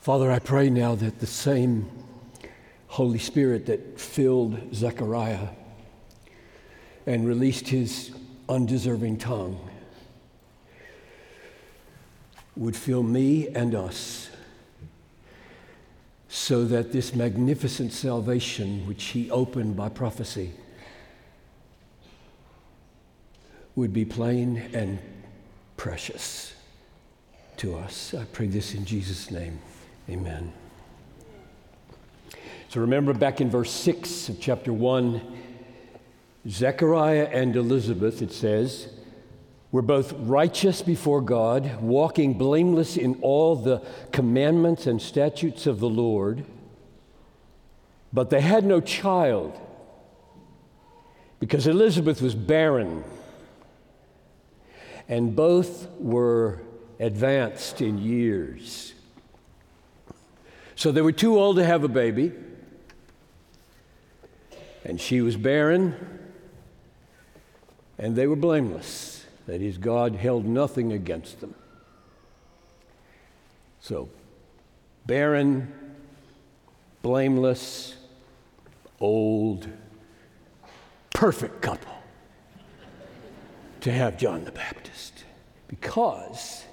Father, 0.00 0.32
I 0.32 0.38
pray 0.38 0.70
now 0.70 0.94
that 0.94 1.20
the 1.20 1.26
same 1.26 1.90
Holy 2.86 3.18
Spirit 3.18 3.66
that 3.66 4.00
filled 4.00 4.74
Zechariah 4.74 5.48
and 7.04 7.28
released 7.28 7.68
his 7.68 8.10
undeserving 8.48 9.18
tongue 9.18 9.60
would 12.56 12.74
fill 12.74 13.02
me 13.02 13.48
and 13.48 13.74
us 13.74 14.30
so 16.30 16.64
that 16.64 16.92
this 16.92 17.14
magnificent 17.14 17.92
salvation 17.92 18.86
which 18.86 19.04
he 19.04 19.30
opened 19.30 19.76
by 19.76 19.90
prophecy 19.90 20.52
would 23.76 23.92
be 23.92 24.06
plain 24.06 24.70
and 24.72 24.98
precious 25.76 26.54
to 27.58 27.76
us. 27.76 28.14
I 28.14 28.24
pray 28.24 28.46
this 28.46 28.72
in 28.72 28.86
Jesus' 28.86 29.30
name. 29.30 29.58
Amen. 30.08 30.52
So 32.68 32.80
remember 32.80 33.12
back 33.12 33.40
in 33.40 33.50
verse 33.50 33.70
6 33.70 34.28
of 34.28 34.40
chapter 34.40 34.72
1, 34.72 35.20
Zechariah 36.48 37.28
and 37.32 37.54
Elizabeth, 37.56 38.22
it 38.22 38.32
says, 38.32 38.88
were 39.72 39.82
both 39.82 40.12
righteous 40.12 40.82
before 40.82 41.20
God, 41.20 41.80
walking 41.80 42.36
blameless 42.36 42.96
in 42.96 43.18
all 43.22 43.54
the 43.54 43.82
commandments 44.12 44.86
and 44.86 45.00
statutes 45.00 45.66
of 45.66 45.78
the 45.78 45.88
Lord, 45.88 46.44
but 48.12 48.30
they 48.30 48.40
had 48.40 48.64
no 48.64 48.80
child 48.80 49.58
because 51.38 51.66
Elizabeth 51.66 52.20
was 52.20 52.34
barren, 52.34 53.02
and 55.08 55.34
both 55.34 55.88
were 55.98 56.60
advanced 56.98 57.80
in 57.80 57.98
years. 57.98 58.92
So 60.80 60.90
they 60.92 61.02
were 61.02 61.12
too 61.12 61.38
old 61.38 61.56
to 61.56 61.64
have 61.66 61.84
a 61.84 61.88
baby, 61.88 62.32
and 64.82 64.98
she 64.98 65.20
was 65.20 65.36
barren, 65.36 65.94
and 67.98 68.16
they 68.16 68.26
were 68.26 68.34
blameless. 68.34 69.26
That 69.46 69.60
is, 69.60 69.76
God 69.76 70.16
held 70.16 70.46
nothing 70.46 70.90
against 70.94 71.42
them. 71.42 71.54
So, 73.80 74.08
barren, 75.04 75.70
blameless, 77.02 77.96
old, 79.00 79.68
perfect 81.10 81.60
couple 81.60 81.92
to 83.82 83.92
have 83.92 84.16
John 84.16 84.46
the 84.46 84.52
Baptist. 84.52 85.24
Because 85.68 86.64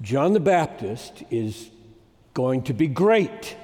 John 0.00 0.32
the 0.32 0.40
Baptist 0.40 1.22
is 1.30 1.70
going 2.34 2.62
to 2.62 2.72
be 2.72 2.86
great, 2.86 3.56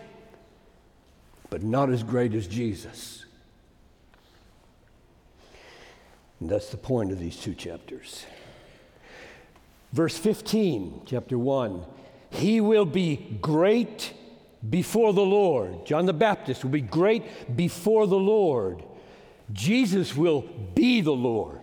but 1.50 1.62
not 1.62 1.91
as 1.91 2.02
great 2.02 2.34
as 2.34 2.47
Jesus. 2.47 3.25
And 6.41 6.48
that's 6.48 6.70
the 6.70 6.77
point 6.77 7.10
of 7.12 7.19
these 7.19 7.36
two 7.36 7.55
chapters. 7.55 8.27
Verse 9.92 10.16
15, 10.16 11.02
chapter 11.06 11.38
1 11.38 11.84
He 12.30 12.60
will 12.60 12.84
be 12.84 13.38
great 13.41 14.12
before 14.69 15.12
the 15.12 15.25
Lord. 15.25 15.86
John 15.86 16.06
the 16.06 16.12
Baptist 16.12 16.62
will 16.62 16.70
be 16.70 16.80
great 16.80 17.56
before 17.56 18.06
the 18.06 18.19
Lord. 18.19 18.82
Jesus 19.53 20.14
will 20.14 20.42
be 20.75 21.00
the 21.00 21.12
Lord. 21.12 21.58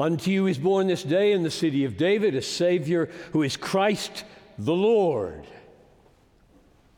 Unto 0.00 0.30
you 0.30 0.46
is 0.46 0.58
born 0.58 0.86
this 0.86 1.02
day 1.02 1.32
in 1.32 1.42
the 1.42 1.50
city 1.50 1.84
of 1.84 1.96
David 1.96 2.34
a 2.34 2.42
Savior 2.42 3.10
who 3.32 3.42
is 3.42 3.56
Christ 3.56 4.24
the 4.56 4.74
Lord. 4.74 5.46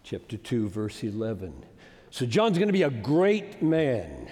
Chapter 0.03 0.37
2, 0.37 0.69
verse 0.69 1.03
11. 1.03 1.65
So 2.11 2.27
John's 2.27 2.59
going 2.59 2.69
to 2.69 2.73
be 2.73 2.83
a 2.83 2.91
great 2.91 3.63
man. 3.63 4.31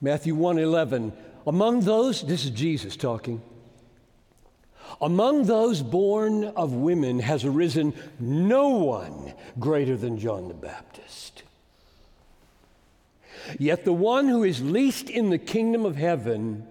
Matthew 0.00 0.34
1:11 0.34 1.12
Among 1.46 1.80
those 1.80 2.22
this 2.22 2.44
is 2.44 2.50
Jesus 2.50 2.96
talking. 2.96 3.42
Among 5.00 5.44
those 5.44 5.82
born 5.82 6.44
of 6.44 6.72
women 6.72 7.20
has 7.20 7.44
arisen 7.44 7.94
no 8.18 8.68
one 8.68 9.34
greater 9.58 9.96
than 9.96 10.18
John 10.18 10.48
the 10.48 10.54
Baptist. 10.54 11.42
Yet 13.58 13.84
the 13.84 13.92
one 13.92 14.28
who 14.28 14.44
is 14.44 14.62
least 14.62 15.10
in 15.10 15.30
the 15.30 15.38
kingdom 15.38 15.84
of 15.84 15.96
heaven 15.96 16.66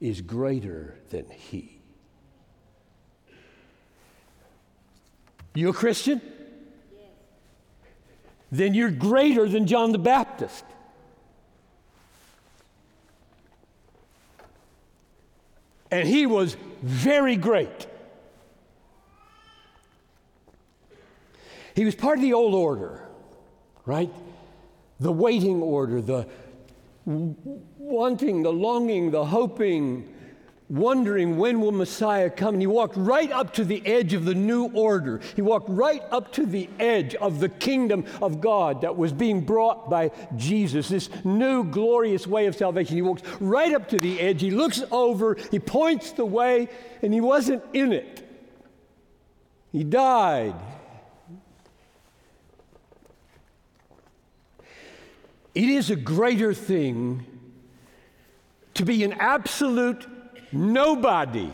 is 0.00 0.20
greater 0.20 0.96
than 1.10 1.26
he. 1.30 1.80
You 5.54 5.70
a 5.70 5.72
Christian? 5.72 6.20
then 8.50 8.74
you're 8.74 8.90
greater 8.90 9.48
than 9.48 9.66
John 9.66 9.92
the 9.92 9.98
Baptist. 9.98 10.64
And 15.90 16.06
he 16.08 16.26
was 16.26 16.56
very 16.82 17.36
great. 17.36 17.86
He 21.74 21.84
was 21.84 21.94
part 21.94 22.18
of 22.18 22.22
the 22.22 22.32
old 22.32 22.54
order, 22.54 23.06
right? 23.84 24.10
The 25.00 25.12
waiting 25.12 25.62
order, 25.62 26.00
the 26.00 26.26
wanting, 27.04 28.42
the 28.42 28.52
longing, 28.52 29.10
the 29.10 29.24
hoping, 29.24 30.12
wondering 30.68 31.36
when 31.36 31.60
will 31.60 31.72
Messiah 31.72 32.30
come. 32.30 32.54
And 32.54 32.62
he 32.62 32.66
walked 32.66 32.96
right 32.96 33.30
up 33.30 33.52
to 33.54 33.64
the 33.64 33.86
edge 33.86 34.14
of 34.14 34.24
the 34.24 34.34
new 34.34 34.66
order. 34.72 35.20
He 35.36 35.42
walked 35.42 35.68
right 35.68 36.02
up 36.10 36.32
to 36.32 36.46
the 36.46 36.68
edge 36.80 37.14
of 37.14 37.38
the 37.38 37.48
kingdom 37.48 38.04
of 38.20 38.40
God 38.40 38.80
that 38.80 38.96
was 38.96 39.12
being 39.12 39.42
brought 39.42 39.88
by 39.88 40.10
Jesus, 40.36 40.88
this 40.88 41.08
new 41.24 41.62
glorious 41.64 42.26
way 42.26 42.46
of 42.46 42.56
salvation. 42.56 42.96
He 42.96 43.02
walks 43.02 43.22
right 43.40 43.74
up 43.74 43.88
to 43.90 44.00
the 44.00 44.20
edge. 44.20 44.40
He 44.40 44.50
looks 44.50 44.82
over, 44.90 45.36
he 45.50 45.58
points 45.58 46.12
the 46.12 46.26
way, 46.26 46.68
and 47.02 47.14
he 47.14 47.20
wasn't 47.20 47.62
in 47.72 47.92
it. 47.92 48.28
He 49.70 49.84
died. 49.84 50.54
It 55.56 55.70
is 55.70 55.88
a 55.88 55.96
greater 55.96 56.52
thing 56.52 57.24
to 58.74 58.84
be 58.84 59.04
an 59.04 59.14
absolute 59.14 60.06
nobody 60.52 61.50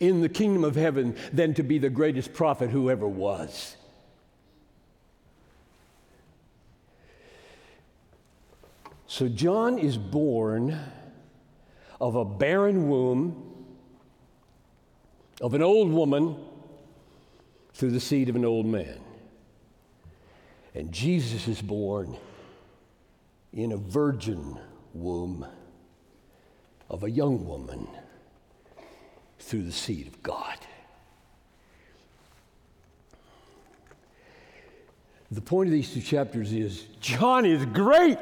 in 0.00 0.20
the 0.20 0.28
kingdom 0.28 0.64
of 0.64 0.74
heaven 0.74 1.14
than 1.32 1.54
to 1.54 1.62
be 1.62 1.78
the 1.78 1.90
greatest 1.90 2.32
prophet 2.32 2.70
who 2.70 2.90
ever 2.90 3.06
was. 3.06 3.76
So 9.06 9.28
John 9.28 9.78
is 9.78 9.96
born 9.96 10.76
of 12.00 12.16
a 12.16 12.24
barren 12.24 12.88
womb, 12.88 13.64
of 15.40 15.54
an 15.54 15.62
old 15.62 15.92
woman, 15.92 16.34
through 17.74 17.92
the 17.92 18.00
seed 18.00 18.28
of 18.28 18.34
an 18.34 18.44
old 18.44 18.66
man. 18.66 18.98
And 20.74 20.90
Jesus 20.90 21.46
is 21.46 21.62
born 21.62 22.16
in 23.52 23.72
a 23.72 23.76
virgin 23.76 24.58
womb 24.94 25.46
of 26.88 27.04
a 27.04 27.10
young 27.10 27.46
woman 27.46 27.86
through 29.38 29.62
the 29.62 29.72
seed 29.72 30.06
of 30.06 30.22
God. 30.22 30.58
The 35.30 35.40
point 35.40 35.68
of 35.68 35.72
these 35.72 35.92
two 35.92 36.02
chapters 36.02 36.52
is 36.52 36.82
John 37.00 37.46
is 37.46 37.64
great, 37.66 38.18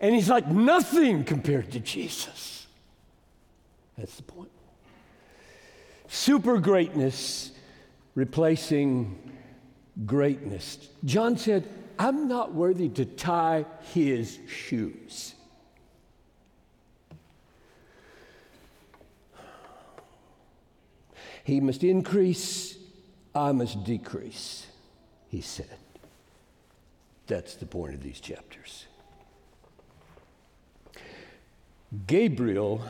and 0.00 0.14
he's 0.14 0.28
like 0.28 0.46
nothing 0.46 1.24
compared 1.24 1.72
to 1.72 1.80
Jesus. 1.80 2.66
That's 3.98 4.14
the 4.16 4.22
point. 4.22 4.50
Super 6.06 6.58
greatness 6.58 7.50
replacing 8.14 9.18
greatness. 10.06 10.88
John 11.04 11.36
said, 11.36 11.66
I'm 11.98 12.28
not 12.28 12.52
worthy 12.52 12.88
to 12.90 13.04
tie 13.04 13.66
his 13.92 14.38
shoes. 14.48 15.34
He 21.44 21.60
must 21.60 21.84
increase, 21.84 22.78
I 23.34 23.52
must 23.52 23.84
decrease, 23.84 24.66
he 25.28 25.42
said. 25.42 25.76
That's 27.26 27.54
the 27.54 27.66
point 27.66 27.94
of 27.94 28.02
these 28.02 28.18
chapters. 28.18 28.86
Gabriel 32.06 32.82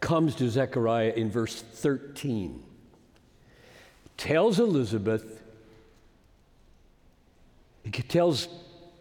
comes 0.00 0.34
to 0.36 0.50
Zechariah 0.50 1.12
in 1.16 1.30
verse 1.30 1.62
13, 1.62 2.62
tells 4.16 4.58
Elizabeth, 4.58 5.42
tells 8.12 8.46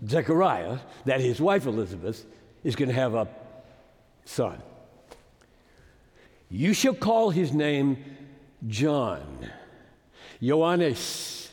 Zechariah 0.08 0.80
that 1.06 1.20
his 1.20 1.40
wife 1.40 1.66
Elizabeth 1.66 2.26
is 2.64 2.76
going 2.78 2.88
to 2.88 2.96
have 2.96 3.14
a 3.14 3.28
son. 4.24 4.62
You 6.50 6.74
shall 6.74 6.94
call 6.94 7.30
his 7.30 7.52
name 7.52 8.04
John. 8.68 9.50
Ioannis, 10.42 11.50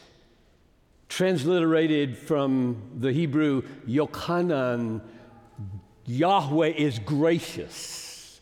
transliterated 1.09 2.17
from 2.17 2.81
the 2.97 3.13
Hebrew 3.13 3.63
Yochanan, 3.87 5.01
Yahweh 6.07 6.69
is 6.69 7.01
gracious. 7.01 8.41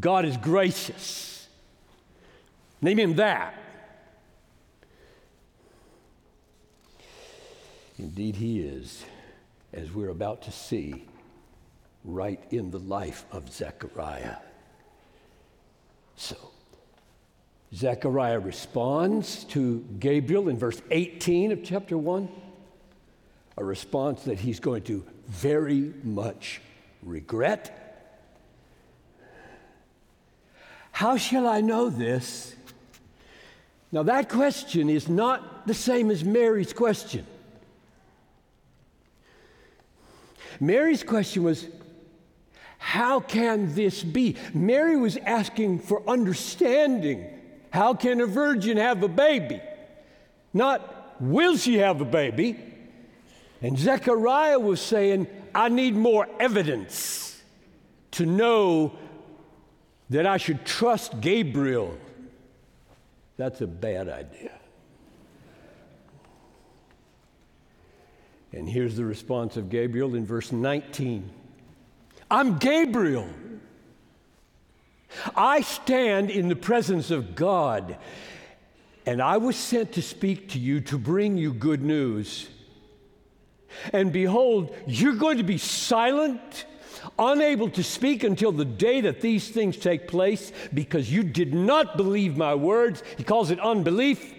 God 0.00 0.24
is 0.24 0.36
gracious. 0.38 1.46
Name 2.80 2.98
him 2.98 3.14
that. 3.16 3.54
Indeed, 7.98 8.36
he 8.36 8.60
is, 8.60 9.04
as 9.72 9.92
we're 9.92 10.08
about 10.08 10.42
to 10.42 10.52
see 10.52 11.04
right 12.04 12.42
in 12.50 12.70
the 12.70 12.78
life 12.78 13.24
of 13.30 13.52
Zechariah. 13.52 14.36
So, 16.16 16.36
Zechariah 17.74 18.40
responds 18.40 19.44
to 19.44 19.84
Gabriel 19.98 20.48
in 20.48 20.58
verse 20.58 20.80
18 20.90 21.52
of 21.52 21.64
chapter 21.64 21.96
1, 21.96 22.28
a 23.56 23.64
response 23.64 24.24
that 24.24 24.38
he's 24.38 24.60
going 24.60 24.82
to 24.82 25.04
very 25.28 25.92
much 26.02 26.60
regret. 27.02 27.80
How 30.92 31.16
shall 31.16 31.48
I 31.48 31.60
know 31.60 31.90
this? 31.90 32.54
Now, 33.90 34.02
that 34.04 34.28
question 34.28 34.90
is 34.90 35.08
not 35.08 35.66
the 35.66 35.74
same 35.74 36.10
as 36.10 36.24
Mary's 36.24 36.72
question. 36.72 37.26
Mary's 40.60 41.02
question 41.02 41.42
was, 41.42 41.66
How 42.78 43.20
can 43.20 43.74
this 43.74 44.02
be? 44.02 44.36
Mary 44.52 44.96
was 44.96 45.16
asking 45.18 45.80
for 45.80 46.02
understanding. 46.08 47.26
How 47.70 47.94
can 47.94 48.20
a 48.20 48.26
virgin 48.26 48.76
have 48.76 49.02
a 49.02 49.08
baby? 49.08 49.60
Not, 50.52 51.20
will 51.20 51.56
she 51.56 51.78
have 51.78 52.00
a 52.00 52.04
baby? 52.04 52.56
And 53.60 53.78
Zechariah 53.78 54.58
was 54.58 54.80
saying, 54.80 55.26
I 55.54 55.68
need 55.68 55.94
more 55.96 56.28
evidence 56.38 57.42
to 58.12 58.26
know 58.26 58.92
that 60.10 60.26
I 60.26 60.36
should 60.36 60.64
trust 60.64 61.20
Gabriel. 61.20 61.96
That's 63.36 63.60
a 63.60 63.66
bad 63.66 64.08
idea. 64.08 64.52
And 68.54 68.68
here's 68.68 68.94
the 68.94 69.04
response 69.04 69.56
of 69.56 69.68
Gabriel 69.68 70.14
in 70.14 70.24
verse 70.24 70.52
19 70.52 71.28
I'm 72.30 72.58
Gabriel. 72.58 73.28
I 75.36 75.60
stand 75.60 76.30
in 76.30 76.48
the 76.48 76.56
presence 76.56 77.10
of 77.10 77.34
God, 77.34 77.96
and 79.06 79.22
I 79.22 79.36
was 79.36 79.56
sent 79.56 79.92
to 79.92 80.02
speak 80.02 80.50
to 80.50 80.58
you 80.58 80.80
to 80.82 80.98
bring 80.98 81.36
you 81.36 81.52
good 81.52 81.82
news. 81.82 82.48
And 83.92 84.12
behold, 84.12 84.74
you're 84.86 85.14
going 85.14 85.38
to 85.38 85.44
be 85.44 85.58
silent, 85.58 86.64
unable 87.18 87.70
to 87.70 87.82
speak 87.82 88.24
until 88.24 88.50
the 88.50 88.64
day 88.64 89.02
that 89.02 89.20
these 89.20 89.48
things 89.48 89.76
take 89.76 90.08
place 90.08 90.52
because 90.72 91.12
you 91.12 91.22
did 91.22 91.54
not 91.54 91.96
believe 91.96 92.36
my 92.36 92.54
words. 92.54 93.02
He 93.16 93.24
calls 93.24 93.50
it 93.50 93.60
unbelief 93.60 94.34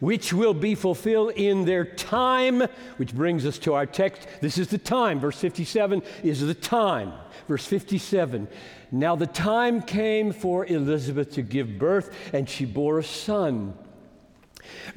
which 0.00 0.32
will 0.32 0.54
be 0.54 0.74
fulfilled 0.74 1.32
in 1.36 1.64
their 1.64 1.84
time, 1.84 2.62
which 2.96 3.14
brings 3.14 3.46
us 3.46 3.58
to 3.58 3.74
our 3.74 3.86
text. 3.86 4.26
This 4.40 4.58
is 4.58 4.68
the 4.68 4.78
time. 4.78 5.20
Verse 5.20 5.38
57 5.38 6.02
is 6.22 6.40
the 6.40 6.54
time. 6.54 7.12
Verse 7.48 7.64
57 7.64 8.48
Now 8.92 9.16
the 9.16 9.26
time 9.26 9.82
came 9.82 10.32
for 10.32 10.66
Elizabeth 10.66 11.32
to 11.32 11.42
give 11.42 11.78
birth, 11.78 12.14
and 12.32 12.48
she 12.48 12.64
bore 12.64 12.98
a 12.98 13.04
son. 13.04 13.74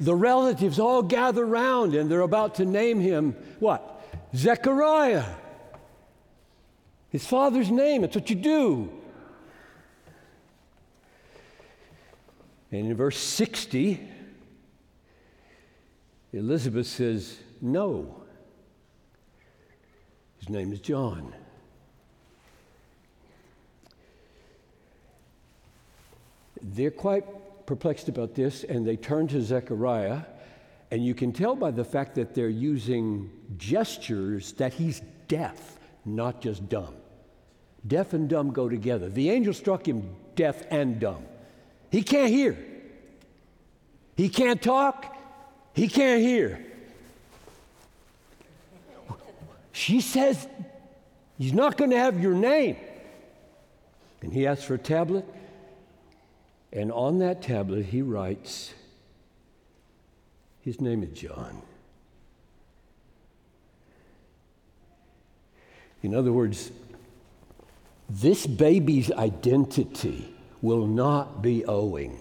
The 0.00 0.14
relatives 0.14 0.78
all 0.78 1.02
gather 1.02 1.44
round, 1.44 1.94
and 1.94 2.10
they're 2.10 2.20
about 2.20 2.56
to 2.56 2.64
name 2.64 3.00
him 3.00 3.36
what? 3.58 4.02
Zechariah. 4.34 5.24
His 7.10 7.26
father's 7.26 7.70
name. 7.70 8.02
That's 8.02 8.14
what 8.14 8.30
you 8.30 8.36
do. 8.36 8.90
And 12.72 12.86
in 12.86 12.94
verse 12.94 13.18
60, 13.18 14.08
Elizabeth 16.32 16.86
says, 16.86 17.38
No. 17.60 18.22
His 20.38 20.48
name 20.48 20.72
is 20.72 20.80
John. 20.80 21.34
They're 26.62 26.90
quite 26.90 27.24
perplexed 27.66 28.08
about 28.08 28.34
this, 28.34 28.64
and 28.64 28.86
they 28.86 28.96
turn 28.96 29.28
to 29.28 29.40
Zechariah, 29.40 30.22
and 30.90 31.04
you 31.04 31.14
can 31.14 31.32
tell 31.32 31.54
by 31.54 31.70
the 31.70 31.84
fact 31.84 32.14
that 32.16 32.34
they're 32.34 32.48
using 32.48 33.30
gestures 33.56 34.52
that 34.54 34.74
he's 34.74 35.00
deaf, 35.28 35.78
not 36.04 36.40
just 36.40 36.68
dumb. 36.68 36.94
Deaf 37.86 38.12
and 38.12 38.28
dumb 38.28 38.52
go 38.52 38.68
together. 38.68 39.08
The 39.08 39.30
angel 39.30 39.54
struck 39.54 39.86
him 39.86 40.14
deaf 40.36 40.62
and 40.70 41.00
dumb. 41.00 41.24
He 41.90 42.02
can't 42.02 42.30
hear, 42.30 42.56
he 44.16 44.28
can't 44.28 44.60
talk, 44.60 45.16
he 45.74 45.88
can't 45.88 46.20
hear. 46.20 46.64
She 49.72 50.00
says, 50.00 50.46
He's 51.38 51.54
not 51.54 51.78
going 51.78 51.90
to 51.90 51.96
have 51.96 52.20
your 52.20 52.34
name. 52.34 52.76
And 54.20 54.30
he 54.30 54.46
asks 54.46 54.64
for 54.64 54.74
a 54.74 54.78
tablet. 54.78 55.24
And 56.70 56.92
on 56.92 57.18
that 57.20 57.40
tablet, 57.40 57.86
he 57.86 58.02
writes, 58.02 58.74
His 60.60 60.80
name 60.80 61.02
is 61.02 61.18
John. 61.18 61.62
In 66.02 66.14
other 66.14 66.32
words, 66.32 66.70
this 68.08 68.46
baby's 68.46 69.10
identity 69.12 70.34
will 70.60 70.86
not 70.86 71.42
be 71.42 71.64
owing 71.64 72.18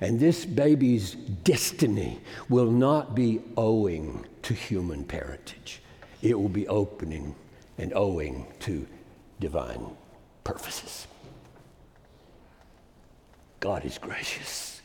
and 0.00 0.18
this 0.20 0.44
baby's 0.44 1.14
destiny 1.14 2.20
will 2.48 2.70
not 2.70 3.14
be 3.14 3.40
owing 3.56 4.26
to 4.42 4.54
human 4.54 5.04
parentage, 5.04 5.80
it 6.22 6.38
will 6.38 6.48
be 6.48 6.66
opening 6.68 7.34
and 7.78 7.92
owing 7.94 8.46
to 8.60 8.86
divine 9.40 9.86
purposes. 10.44 11.06
God 13.60 13.84
is 13.84 13.98
gracious. 13.98 14.80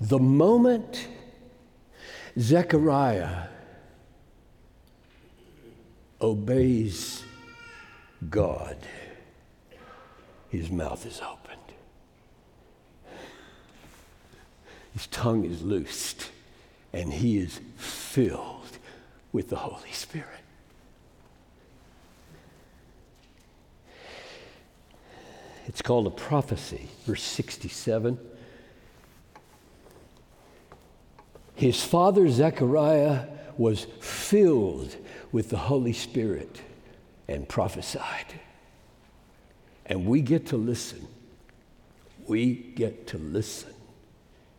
The 0.00 0.18
moment 0.18 1.08
Zechariah 2.38 3.48
obeys 6.20 7.24
God, 8.28 8.76
his 10.48 10.70
mouth 10.70 11.06
is 11.06 11.20
opened. 11.20 11.58
His 14.92 15.06
tongue 15.06 15.44
is 15.44 15.62
loosed, 15.62 16.30
and 16.92 17.12
he 17.12 17.38
is 17.38 17.60
filled 17.76 18.78
with 19.32 19.48
the 19.50 19.56
Holy 19.56 19.92
Spirit. 19.92 20.26
It's 25.68 25.82
called 25.82 26.06
a 26.06 26.10
prophecy, 26.10 26.88
verse 27.04 27.22
67. 27.22 28.18
His 31.54 31.84
father 31.84 32.28
Zechariah 32.28 33.26
was 33.58 33.84
filled 34.00 34.96
with 35.30 35.50
the 35.50 35.58
Holy 35.58 35.92
Spirit 35.92 36.62
and 37.28 37.48
prophesied. 37.48 38.40
And 39.86 40.06
we 40.06 40.20
get 40.20 40.46
to 40.46 40.56
listen. 40.56 41.06
We 42.26 42.54
get 42.54 43.06
to 43.08 43.18
listen 43.18 43.72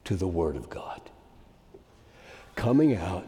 to 0.05 0.15
the 0.15 0.27
Word 0.27 0.55
of 0.55 0.69
God 0.69 1.01
coming 2.55 2.95
out 2.95 3.27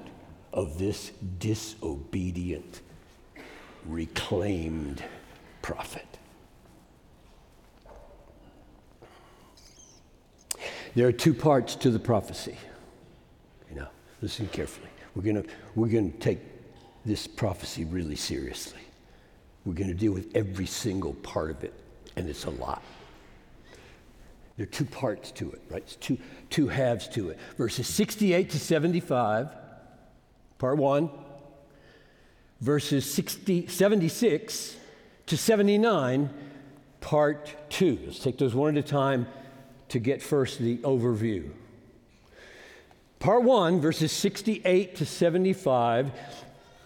of 0.52 0.78
this 0.78 1.12
disobedient, 1.40 2.82
reclaimed 3.86 5.02
prophet. 5.62 6.06
There 10.96 11.08
are 11.08 11.14
two 11.14 11.34
parts 11.34 11.76
to 11.78 11.90
the 11.90 12.00
prophecy. 12.00 12.58
You 13.70 13.78
know, 13.78 13.88
listen 14.22 14.48
carefully. 14.50 14.90
We're 15.16 15.24
going 15.24 15.48
we're 15.76 15.88
to 15.88 16.10
take 16.20 16.40
this 17.06 17.28
prophecy 17.28 17.86
really 17.86 18.18
seriously. 18.18 18.82
We're 19.66 19.74
going 19.74 19.90
to 19.90 19.96
deal 19.96 20.12
with 20.12 20.36
every 20.36 20.66
single 20.66 21.14
part 21.14 21.52
of 21.52 21.64
it, 21.64 21.74
and 22.16 22.28
it's 22.28 22.46
a 22.46 22.50
lot. 22.50 22.82
There 24.58 24.64
are 24.64 24.70
two 24.70 24.86
parts 24.86 25.32
to 25.32 25.52
it, 25.52 25.62
right? 25.70 25.82
It's 25.82 25.96
two, 25.96 26.18
two 26.50 26.68
halves 26.68 27.08
to 27.10 27.30
it. 27.30 27.40
Verses 27.58 27.88
68 27.88 28.50
to 28.52 28.60
75, 28.60 29.50
part 30.58 30.78
one. 30.78 31.10
Verses 32.60 33.12
60, 33.12 33.68
76 33.68 34.76
to 35.26 35.38
79, 35.38 36.30
part 37.00 37.56
two. 37.70 37.98
Let's 38.06 38.20
take 38.20 38.38
those 38.38 38.54
one 38.54 38.78
at 38.78 38.86
a 38.86 38.88
time 38.88 39.28
to 39.90 40.00
get 40.00 40.22
first 40.22 40.60
the 40.60 40.78
overview. 40.80 41.50
Part 43.20 43.44
one, 43.44 43.82
verses 43.82 44.12
68 44.12 44.96
to 44.98 45.06
75, 45.06 46.12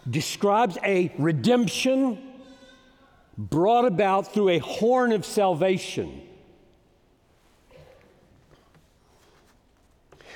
describes 0.10 0.77
a 0.84 1.13
redemption 1.17 2.35
brought 3.38 3.86
about 3.86 4.34
through 4.34 4.50
a 4.50 4.60
horn 4.60 5.12
of 5.12 5.25
salvation. 5.25 6.22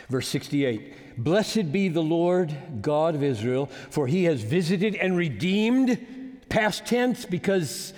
Verse 0.10 0.28
68 0.28 1.24
Blessed 1.24 1.72
be 1.72 1.90
the 1.90 2.02
Lord 2.02 2.56
God 2.82 3.16
of 3.16 3.24
Israel, 3.24 3.68
for 3.90 4.08
he 4.08 4.24
has 4.26 4.42
visited 4.42 4.96
and 4.96 5.18
redeemed, 5.18 6.40
past 6.48 6.86
tense, 6.86 7.26
because 7.26 7.94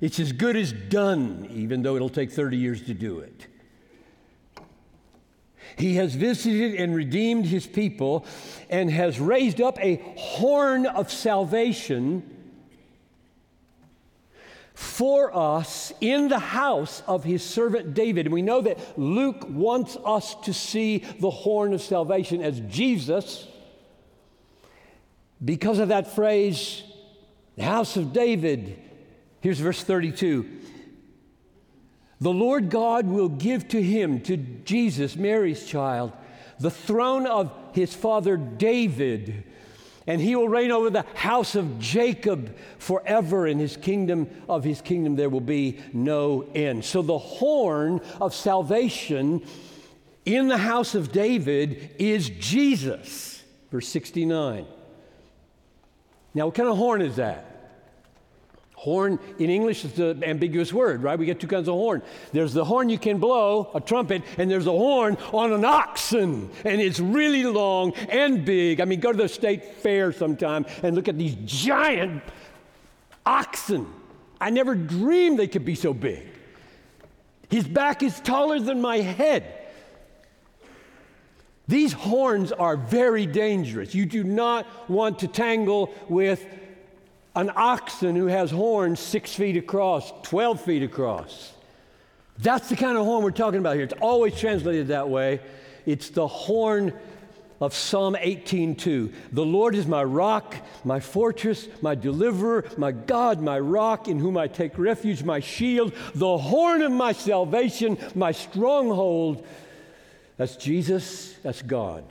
it's 0.00 0.18
as 0.18 0.32
good 0.32 0.56
as 0.56 0.72
done, 0.72 1.48
even 1.52 1.82
though 1.82 1.96
it'll 1.96 2.08
take 2.08 2.32
30 2.32 2.56
years 2.56 2.82
to 2.86 2.94
do 2.94 3.20
it. 3.20 3.46
He 5.76 5.94
has 5.96 6.14
visited 6.14 6.74
and 6.74 6.94
redeemed 6.94 7.46
his 7.46 7.66
people 7.66 8.26
and 8.68 8.90
has 8.90 9.20
raised 9.20 9.60
up 9.60 9.78
a 9.80 9.96
horn 10.16 10.86
of 10.86 11.10
salvation 11.10 12.31
for 15.02 15.36
us 15.36 15.92
in 16.00 16.28
the 16.28 16.38
house 16.38 17.02
of 17.08 17.24
his 17.24 17.42
servant 17.42 17.92
David. 17.92 18.26
And 18.26 18.32
we 18.32 18.40
know 18.40 18.60
that 18.60 18.78
Luke 18.96 19.44
wants 19.48 19.96
us 20.04 20.36
to 20.42 20.54
see 20.54 20.98
the 21.18 21.28
horn 21.28 21.72
of 21.72 21.82
salvation 21.82 22.40
as 22.40 22.60
Jesus 22.60 23.48
because 25.44 25.80
of 25.80 25.88
that 25.88 26.14
phrase, 26.14 26.84
the 27.56 27.64
house 27.64 27.96
of 27.96 28.12
David. 28.12 28.78
Here's 29.40 29.58
verse 29.58 29.82
32 29.82 30.48
the 32.20 32.32
Lord 32.32 32.70
God 32.70 33.08
will 33.08 33.28
give 33.28 33.66
to 33.70 33.82
him, 33.82 34.20
to 34.20 34.36
Jesus, 34.36 35.16
Mary's 35.16 35.66
child, 35.66 36.12
the 36.60 36.70
throne 36.70 37.26
of 37.26 37.52
his 37.72 37.92
father 37.92 38.36
David, 38.36 39.42
and 40.06 40.20
he 40.20 40.36
will 40.36 40.48
reign 40.48 40.70
over 40.70 40.90
the 40.90 41.04
house 41.14 41.54
of 41.54 41.78
Jacob 41.78 42.56
forever. 42.78 43.46
In 43.46 43.58
his 43.58 43.76
kingdom, 43.76 44.28
of 44.48 44.64
his 44.64 44.80
kingdom, 44.80 45.16
there 45.16 45.30
will 45.30 45.40
be 45.40 45.78
no 45.92 46.46
end. 46.54 46.84
So 46.84 47.02
the 47.02 47.18
horn 47.18 48.00
of 48.20 48.34
salvation 48.34 49.44
in 50.24 50.48
the 50.48 50.58
house 50.58 50.94
of 50.94 51.12
David 51.12 51.90
is 51.98 52.30
Jesus. 52.30 53.42
Verse 53.70 53.88
69. 53.88 54.66
Now, 56.34 56.46
what 56.46 56.54
kind 56.54 56.68
of 56.68 56.76
horn 56.76 57.02
is 57.02 57.16
that? 57.16 57.51
Horn 58.82 59.20
in 59.38 59.48
English 59.48 59.84
is 59.84 59.96
an 60.00 60.24
ambiguous 60.24 60.72
word, 60.72 61.04
right? 61.04 61.16
We 61.16 61.24
get 61.24 61.38
two 61.38 61.46
kinds 61.46 61.68
of 61.68 61.74
horn. 61.74 62.02
There's 62.32 62.52
the 62.52 62.64
horn 62.64 62.88
you 62.88 62.98
can 62.98 63.18
blow, 63.18 63.70
a 63.76 63.80
trumpet, 63.80 64.24
and 64.38 64.50
there's 64.50 64.66
a 64.66 64.72
horn 64.72 65.16
on 65.32 65.52
an 65.52 65.64
oxen, 65.64 66.50
and 66.64 66.80
it's 66.80 66.98
really 66.98 67.44
long 67.44 67.92
and 67.92 68.44
big. 68.44 68.80
I 68.80 68.84
mean, 68.84 68.98
go 68.98 69.12
to 69.12 69.18
the 69.18 69.28
state 69.28 69.76
fair 69.76 70.10
sometime 70.10 70.66
and 70.82 70.96
look 70.96 71.06
at 71.06 71.16
these 71.16 71.36
giant 71.44 72.24
oxen. 73.24 73.86
I 74.40 74.50
never 74.50 74.74
dreamed 74.74 75.38
they 75.38 75.46
could 75.46 75.64
be 75.64 75.76
so 75.76 75.94
big. 75.94 76.26
His 77.50 77.68
back 77.68 78.02
is 78.02 78.18
taller 78.18 78.58
than 78.58 78.80
my 78.80 78.96
head. 78.96 79.60
These 81.68 81.92
horns 81.92 82.50
are 82.50 82.76
very 82.76 83.26
dangerous. 83.26 83.94
You 83.94 84.06
do 84.06 84.24
not 84.24 84.66
want 84.90 85.20
to 85.20 85.28
tangle 85.28 85.94
with 86.08 86.44
an 87.34 87.50
oxen 87.54 88.14
who 88.16 88.26
has 88.26 88.50
horns 88.50 89.00
six 89.00 89.34
feet 89.34 89.56
across, 89.56 90.12
12 90.22 90.60
feet 90.60 90.82
across. 90.82 91.52
That's 92.38 92.68
the 92.68 92.76
kind 92.76 92.96
of 92.96 93.04
horn 93.04 93.24
we're 93.24 93.30
talking 93.30 93.60
about 93.60 93.74
here. 93.74 93.84
It's 93.84 93.94
always 94.00 94.38
translated 94.38 94.88
that 94.88 95.08
way. 95.08 95.40
It's 95.86 96.10
the 96.10 96.26
horn 96.26 96.92
of 97.60 97.74
Psalm 97.74 98.16
18:2. 98.18 99.12
The 99.32 99.44
Lord 99.44 99.76
is 99.76 99.86
my 99.86 100.02
rock, 100.02 100.56
my 100.84 100.98
fortress, 100.98 101.68
my 101.80 101.94
deliverer, 101.94 102.64
my 102.76 102.90
God, 102.90 103.40
my 103.40 103.58
rock 103.60 104.08
in 104.08 104.18
whom 104.18 104.36
I 104.36 104.48
take 104.48 104.76
refuge, 104.78 105.22
my 105.22 105.38
shield, 105.38 105.92
the 106.14 106.38
horn 106.38 106.82
of 106.82 106.90
my 106.90 107.12
salvation, 107.12 107.98
my 108.16 108.32
stronghold. 108.32 109.46
That's 110.36 110.56
Jesus, 110.56 111.36
that's 111.44 111.62
God. 111.62 112.04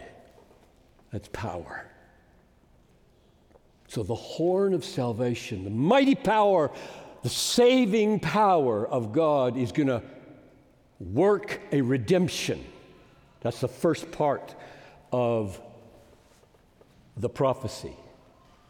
That's 1.12 1.28
power. 1.34 1.91
So, 3.92 4.04
the 4.04 4.16
horn 4.16 4.74
of 4.74 4.86
salvation, 4.86 5.66
the 5.66 5.70
mighty 5.70 6.16
power, 6.16 6.72
the 7.24 7.30
saving 7.30 8.22
power 8.22 8.88
of 8.88 9.12
God 9.12 9.58
is 9.58 9.74
going 9.74 9.90
to 9.90 10.02
work 11.02 11.60
a 11.74 11.82
redemption. 11.82 12.64
That's 13.42 13.60
the 13.60 13.68
first 13.68 14.10
part 14.14 14.56
of 15.12 15.60
the 17.18 17.28
prophecy. 17.28 17.92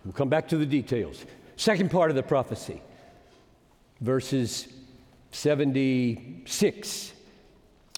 We'll 0.04 0.14
come 0.14 0.30
back 0.30 0.48
to 0.48 0.58
the 0.58 0.66
details. 0.66 1.24
Second 1.56 1.92
part 1.92 2.10
of 2.10 2.16
the 2.16 2.24
prophecy, 2.24 2.82
verses 4.00 4.70
76 5.30 7.14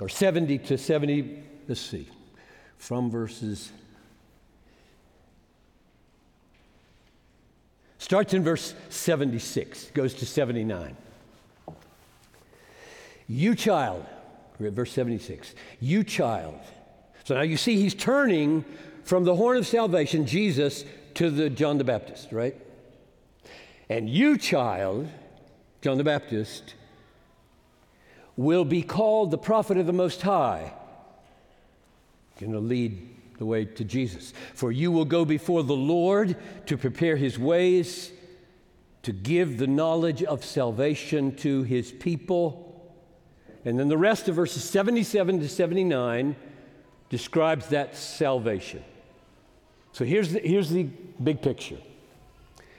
or 0.01 0.09
70 0.09 0.57
to 0.57 0.77
70, 0.77 1.41
let's 1.69 1.79
see, 1.79 2.05
from 2.75 3.09
verses 3.09 3.71
Starts 8.03 8.33
in 8.33 8.43
verse 8.43 8.75
76, 8.89 9.91
goes 9.91 10.13
to 10.15 10.25
79. 10.25 10.97
You 13.29 13.55
child, 13.55 14.05
verse 14.59 14.91
76. 14.91 15.55
You 15.79 16.03
child. 16.03 16.59
So 17.23 17.35
now 17.35 17.43
you 17.43 17.55
see 17.55 17.77
he's 17.77 17.95
turning 17.95 18.65
from 19.05 19.23
the 19.23 19.33
horn 19.33 19.55
of 19.55 19.65
salvation, 19.65 20.25
Jesus, 20.25 20.83
to 21.13 21.29
the 21.29 21.49
John 21.49 21.77
the 21.77 21.85
Baptist, 21.85 22.33
right? 22.33 22.57
And 23.89 24.09
you 24.09 24.37
child, 24.37 25.07
John 25.81 25.97
the 25.97 26.03
Baptist, 26.03 26.73
will 28.35 28.65
be 28.65 28.81
called 28.81 29.31
the 29.31 29.37
prophet 29.37 29.77
of 29.77 29.85
the 29.85 29.93
Most 29.93 30.21
High. 30.21 30.73
Going 32.37 32.51
to 32.51 32.59
lead 32.59 33.07
the 33.37 33.45
way 33.45 33.65
to 33.65 33.83
Jesus. 33.83 34.33
For 34.53 34.71
you 34.71 34.91
will 34.91 35.05
go 35.05 35.25
before 35.25 35.63
the 35.63 35.75
Lord 35.75 36.35
to 36.65 36.77
prepare 36.77 37.15
his 37.15 37.37
ways, 37.37 38.11
to 39.03 39.11
give 39.11 39.57
the 39.57 39.67
knowledge 39.67 40.23
of 40.23 40.45
salvation 40.45 41.35
to 41.37 41.63
his 41.63 41.91
people. 41.91 42.93
And 43.65 43.79
then 43.79 43.87
the 43.87 43.97
rest 43.97 44.29
of 44.29 44.35
verses 44.35 44.63
77 44.63 45.39
to 45.39 45.49
79 45.49 46.35
describes 47.09 47.67
that 47.69 47.95
salvation. 47.95 48.83
So 49.91 50.05
here's 50.05 50.33
the, 50.33 50.39
here's 50.39 50.69
the 50.69 50.83
big 51.21 51.41
picture. 51.41 51.77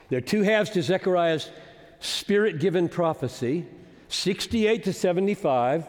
There 0.08 0.18
are 0.18 0.22
two 0.22 0.42
halves 0.42 0.70
to 0.70 0.82
Zechariah's 0.82 1.50
spirit 2.00 2.58
given 2.58 2.88
prophecy 2.88 3.66
68 4.08 4.84
to 4.84 4.92
75, 4.92 5.86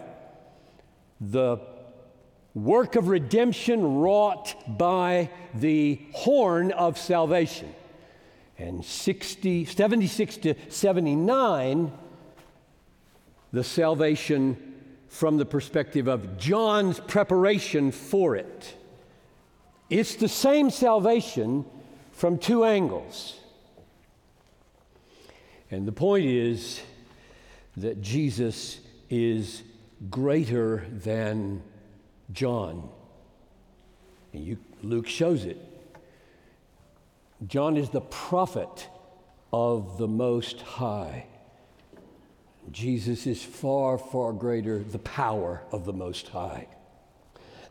the 1.22 1.58
work 2.56 2.96
of 2.96 3.10
redemption 3.10 3.98
wrought 3.98 4.56
by 4.78 5.30
the 5.54 6.02
horn 6.14 6.72
of 6.72 6.98
salvation. 6.98 7.72
And 8.58 8.84
60, 8.84 9.66
76 9.66 10.38
to 10.38 10.56
79, 10.70 11.92
the 13.52 13.64
salvation 13.64 14.74
from 15.10 15.38
the 15.38 15.46
perspective 15.46 16.08
of 16.08 16.38
John's 16.38 17.00
preparation 17.02 17.92
for 17.92 18.38
it. 18.38 18.74
It's 19.90 20.16
the 20.16 20.30
same 20.30 20.70
salvation 20.70 21.66
from 22.14 22.38
two 22.38 22.64
angles. 22.64 23.38
And 25.70 25.86
the 25.86 25.92
point 25.92 26.26
is 26.26 26.82
that 27.76 28.02
Jesus 28.02 28.80
is 29.10 29.64
greater 30.10 30.86
than 30.90 31.62
John. 32.36 32.90
And 34.34 34.44
you, 34.44 34.58
Luke 34.84 35.08
shows 35.08 35.46
it. 35.46 35.58
John 37.48 37.78
is 37.78 37.90
the 37.90 38.02
prophet 38.02 38.88
of 39.52 39.98
the 39.98 40.08
Most 40.08 40.62
High. 40.62 41.26
Jesus 42.72 43.26
is 43.26 43.44
far, 43.44 43.98
far 43.98 44.34
greater, 44.34 44.80
the 44.80 45.00
power 45.00 45.62
of 45.72 45.86
the 45.86 45.94
Most 45.94 46.28
High, 46.30 46.68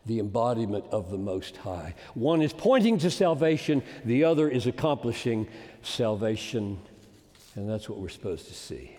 the 0.05 0.19
embodiment 0.19 0.85
of 0.91 1.11
the 1.11 1.17
Most 1.17 1.57
High. 1.57 1.93
One 2.13 2.41
is 2.41 2.53
pointing 2.53 2.97
to 2.99 3.11
salvation, 3.11 3.83
the 4.03 4.23
other 4.23 4.49
is 4.49 4.67
accomplishing 4.67 5.47
salvation, 5.83 6.79
and 7.55 7.69
that's 7.69 7.87
what 7.89 7.99
we're 7.99 8.09
supposed 8.09 8.47
to 8.47 8.53
see. 8.53 8.95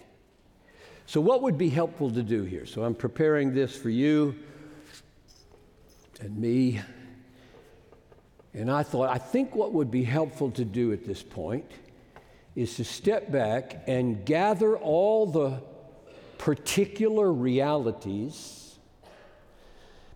So, 1.06 1.20
what 1.20 1.42
would 1.42 1.56
be 1.56 1.70
helpful 1.70 2.10
to 2.10 2.22
do 2.22 2.42
here? 2.42 2.66
So, 2.66 2.84
I'm 2.84 2.94
preparing 2.94 3.54
this 3.54 3.76
for 3.76 3.90
you 3.90 4.34
and 6.20 6.36
me. 6.38 6.80
And 8.54 8.70
I 8.70 8.82
thought, 8.82 9.10
I 9.10 9.18
think 9.18 9.54
what 9.54 9.72
would 9.72 9.90
be 9.90 10.04
helpful 10.04 10.50
to 10.52 10.64
do 10.64 10.92
at 10.92 11.04
this 11.04 11.22
point 11.22 11.70
is 12.54 12.76
to 12.76 12.84
step 12.84 13.30
back 13.30 13.84
and 13.86 14.24
gather 14.24 14.76
all 14.76 15.26
the 15.26 15.60
particular 16.38 17.32
realities, 17.32 18.78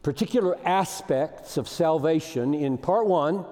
particular 0.03 0.59
aspects 0.67 1.57
of 1.57 1.69
salvation 1.69 2.55
in 2.55 2.79
part 2.79 3.07
one, 3.07 3.45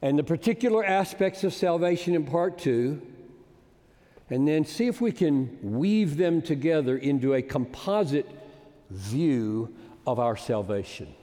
and 0.00 0.18
the 0.18 0.24
particular 0.24 0.84
aspects 0.84 1.44
of 1.44 1.52
salvation 1.52 2.14
in 2.14 2.24
part 2.24 2.58
two, 2.58 3.02
and 4.30 4.46
then 4.46 4.64
see 4.64 4.86
if 4.86 5.00
we 5.00 5.12
can 5.12 5.58
weave 5.62 6.16
them 6.16 6.40
together 6.40 6.96
into 6.96 7.34
a 7.34 7.42
composite 7.42 8.28
view 8.90 9.74
of 10.06 10.18
our 10.18 10.36
salvation, 10.36 11.14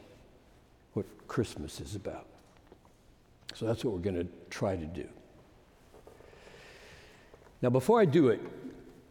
Christmas 1.28 1.80
is 1.80 1.96
about. 1.96 2.28
So 3.54 3.66
that's 3.66 3.84
what 3.84 3.94
we're 3.94 4.02
going 4.02 4.16
to 4.16 4.28
try 4.50 4.76
to 4.76 4.86
do. 4.86 5.08
Now, 7.62 7.70
before 7.70 8.00
I 8.00 8.06
do 8.06 8.30
it, 8.30 8.42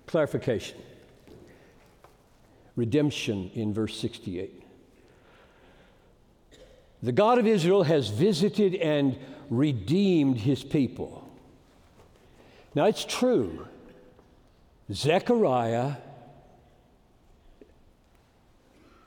clarification 0.07 0.79
redemption 2.77 3.51
in 3.55 3.73
verse 3.73 3.99
68. 3.99 4.63
The 7.03 7.13
God 7.13 7.39
of 7.39 7.47
Israel 7.47 7.85
has 7.85 8.09
visited 8.09 8.75
and 8.75 9.19
redeemed 9.51 10.39
his 10.39 10.65
people. 10.65 11.29
Now, 12.75 12.87
it's 12.87 13.05
true. 13.05 13.69
Zechariah 14.93 15.95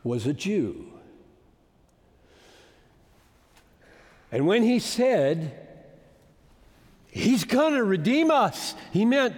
was 0.03 0.25
a 0.25 0.33
Jew. 0.33 0.96
And 4.31 4.47
when 4.47 4.63
he 4.63 4.79
said, 4.79 5.63
He's 7.09 7.45
going 7.45 7.73
to 7.73 7.83
redeem 7.83 8.29
us, 8.29 8.75
he 8.91 9.05
meant 9.05 9.35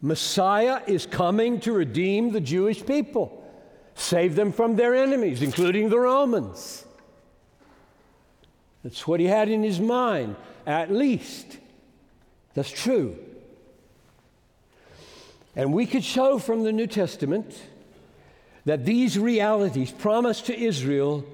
Messiah 0.00 0.80
is 0.86 1.06
coming 1.06 1.60
to 1.60 1.72
redeem 1.72 2.30
the 2.32 2.40
Jewish 2.40 2.84
people, 2.84 3.44
save 3.94 4.36
them 4.36 4.52
from 4.52 4.76
their 4.76 4.94
enemies, 4.94 5.42
including 5.42 5.88
the 5.88 5.98
Romans. 5.98 6.84
That's 8.82 9.06
what 9.06 9.20
he 9.20 9.26
had 9.26 9.48
in 9.48 9.62
his 9.62 9.80
mind, 9.80 10.36
at 10.66 10.92
least. 10.92 11.58
That's 12.54 12.70
true. 12.70 13.16
And 15.54 15.72
we 15.72 15.86
could 15.86 16.04
show 16.04 16.38
from 16.38 16.64
the 16.64 16.72
New 16.72 16.86
Testament 16.86 17.60
that 18.64 18.84
these 18.84 19.18
realities 19.18 19.90
promised 19.90 20.46
to 20.46 20.58
Israel 20.58 21.24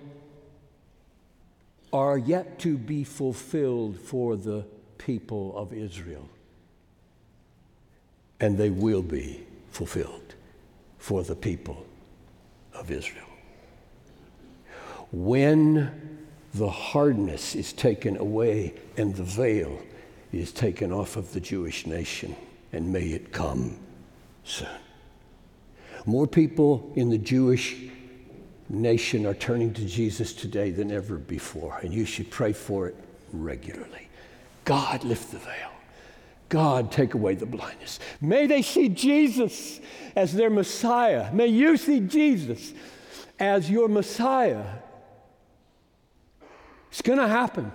are 1.92 2.18
yet 2.18 2.59
to 2.61 2.76
be 2.76 3.04
fulfilled 3.04 3.99
for 3.99 4.37
the 4.37 4.64
people 4.99 5.57
of 5.57 5.73
Israel. 5.73 6.28
And 8.40 8.57
they 8.57 8.71
will 8.71 9.02
be 9.02 9.47
fulfilled 9.71 10.35
for 10.99 11.23
the 11.23 11.35
people 11.35 11.87
of 12.75 12.90
Israel. 12.90 13.25
When 15.11 16.18
the 16.54 16.71
hardness 16.71 17.54
is 17.54 17.73
taken 17.73 18.16
away 18.16 18.75
and 18.97 19.14
the 19.14 19.25
veil 19.25 19.80
is 20.33 20.52
taken 20.52 20.92
off 20.92 21.16
of 21.16 21.33
the 21.33 21.40
Jewish 21.40 21.87
nation, 21.87 22.37
and 22.73 22.92
may 22.92 23.07
it 23.07 23.33
come 23.33 23.78
soon. 24.45 24.68
More 26.04 26.26
people 26.26 26.92
in 26.97 27.09
the 27.09 27.18
Jewish 27.18 27.76
nation 28.69 29.27
are 29.27 29.35
turning 29.35 29.73
to 29.75 29.85
Jesus 29.85 30.33
today 30.33 30.71
than 30.71 30.91
ever 30.91 31.17
before, 31.17 31.79
and 31.83 31.93
you 31.93 32.05
should 32.05 32.31
pray 32.31 32.53
for 32.53 32.89
it 32.89 32.97
regularly. 33.33 34.09
God, 34.65 35.05
lift 35.05 35.31
the 35.31 35.39
veil. 35.39 35.71
God, 36.49 36.90
take 36.90 37.14
away 37.14 37.35
the 37.35 37.47
blindness. 37.47 38.01
May 38.21 38.47
they 38.47 38.62
see 38.62 38.88
Jesus 38.88 39.81
as 40.16 40.33
their 40.33 40.51
Messiah. 40.51 41.33
May 41.33 41.49
you 41.49 41.77
see 41.77 42.01
Jesus 42.01 42.73
as 43.38 43.71
your 43.71 43.88
Messiah. 43.88 44.64
It's 46.90 47.03
going 47.03 47.19
to 47.19 47.29
happen. 47.29 47.71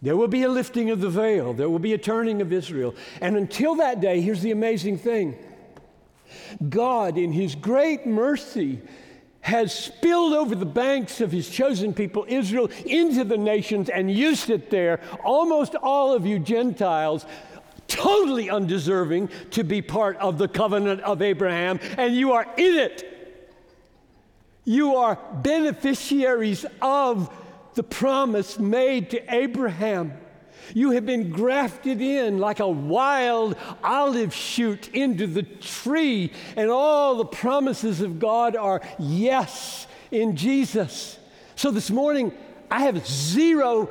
There 0.00 0.16
will 0.16 0.28
be 0.28 0.44
a 0.44 0.48
lifting 0.48 0.90
of 0.90 1.00
the 1.00 1.10
veil, 1.10 1.52
there 1.52 1.68
will 1.68 1.78
be 1.78 1.92
a 1.92 1.98
turning 1.98 2.40
of 2.40 2.52
Israel. 2.52 2.94
And 3.20 3.36
until 3.36 3.76
that 3.76 4.00
day, 4.00 4.20
here's 4.20 4.42
the 4.42 4.52
amazing 4.52 4.98
thing 4.98 5.36
God, 6.68 7.18
in 7.18 7.32
His 7.32 7.54
great 7.54 8.06
mercy, 8.06 8.80
has 9.40 9.72
spilled 9.72 10.34
over 10.34 10.54
the 10.54 10.66
banks 10.66 11.20
of 11.20 11.32
His 11.32 11.48
chosen 11.48 11.94
people, 11.94 12.26
Israel, 12.28 12.70
into 12.84 13.24
the 13.24 13.38
nations 13.38 13.88
and 13.88 14.10
used 14.10 14.50
it 14.50 14.70
there. 14.70 15.00
Almost 15.24 15.74
all 15.76 16.12
of 16.12 16.26
you 16.26 16.38
Gentiles 16.38 17.24
totally 17.86 18.50
undeserving 18.50 19.30
to 19.50 19.64
be 19.64 19.80
part 19.82 20.16
of 20.18 20.38
the 20.38 20.48
covenant 20.48 21.00
of 21.00 21.22
Abraham, 21.22 21.80
and 21.96 22.14
you 22.14 22.32
are 22.32 22.46
in 22.56 22.74
it. 22.74 23.14
You 24.64 24.96
are 24.96 25.18
beneficiaries 25.42 26.66
of 26.82 27.34
the 27.74 27.82
promise 27.82 28.58
made 28.58 29.10
to 29.10 29.34
Abraham. 29.34 30.12
You 30.74 30.92
have 30.92 31.06
been 31.06 31.30
grafted 31.30 32.00
in 32.00 32.38
like 32.38 32.60
a 32.60 32.68
wild 32.68 33.56
olive 33.82 34.34
shoot 34.34 34.88
into 34.94 35.26
the 35.26 35.42
tree, 35.42 36.32
and 36.56 36.70
all 36.70 37.16
the 37.16 37.24
promises 37.24 38.00
of 38.00 38.18
God 38.18 38.56
are 38.56 38.80
yes 38.98 39.86
in 40.10 40.36
Jesus. 40.36 41.18
So 41.56 41.70
this 41.70 41.90
morning, 41.90 42.32
I 42.70 42.82
have 42.82 43.06
zero 43.06 43.90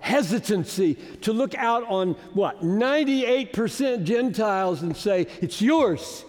hesitancy 0.00 0.94
to 1.22 1.32
look 1.32 1.54
out 1.54 1.84
on 1.88 2.12
what, 2.32 2.62
98% 2.62 4.04
Gentiles 4.04 4.82
and 4.82 4.96
say, 4.96 5.26
It's 5.40 5.60
yours. 5.60 6.24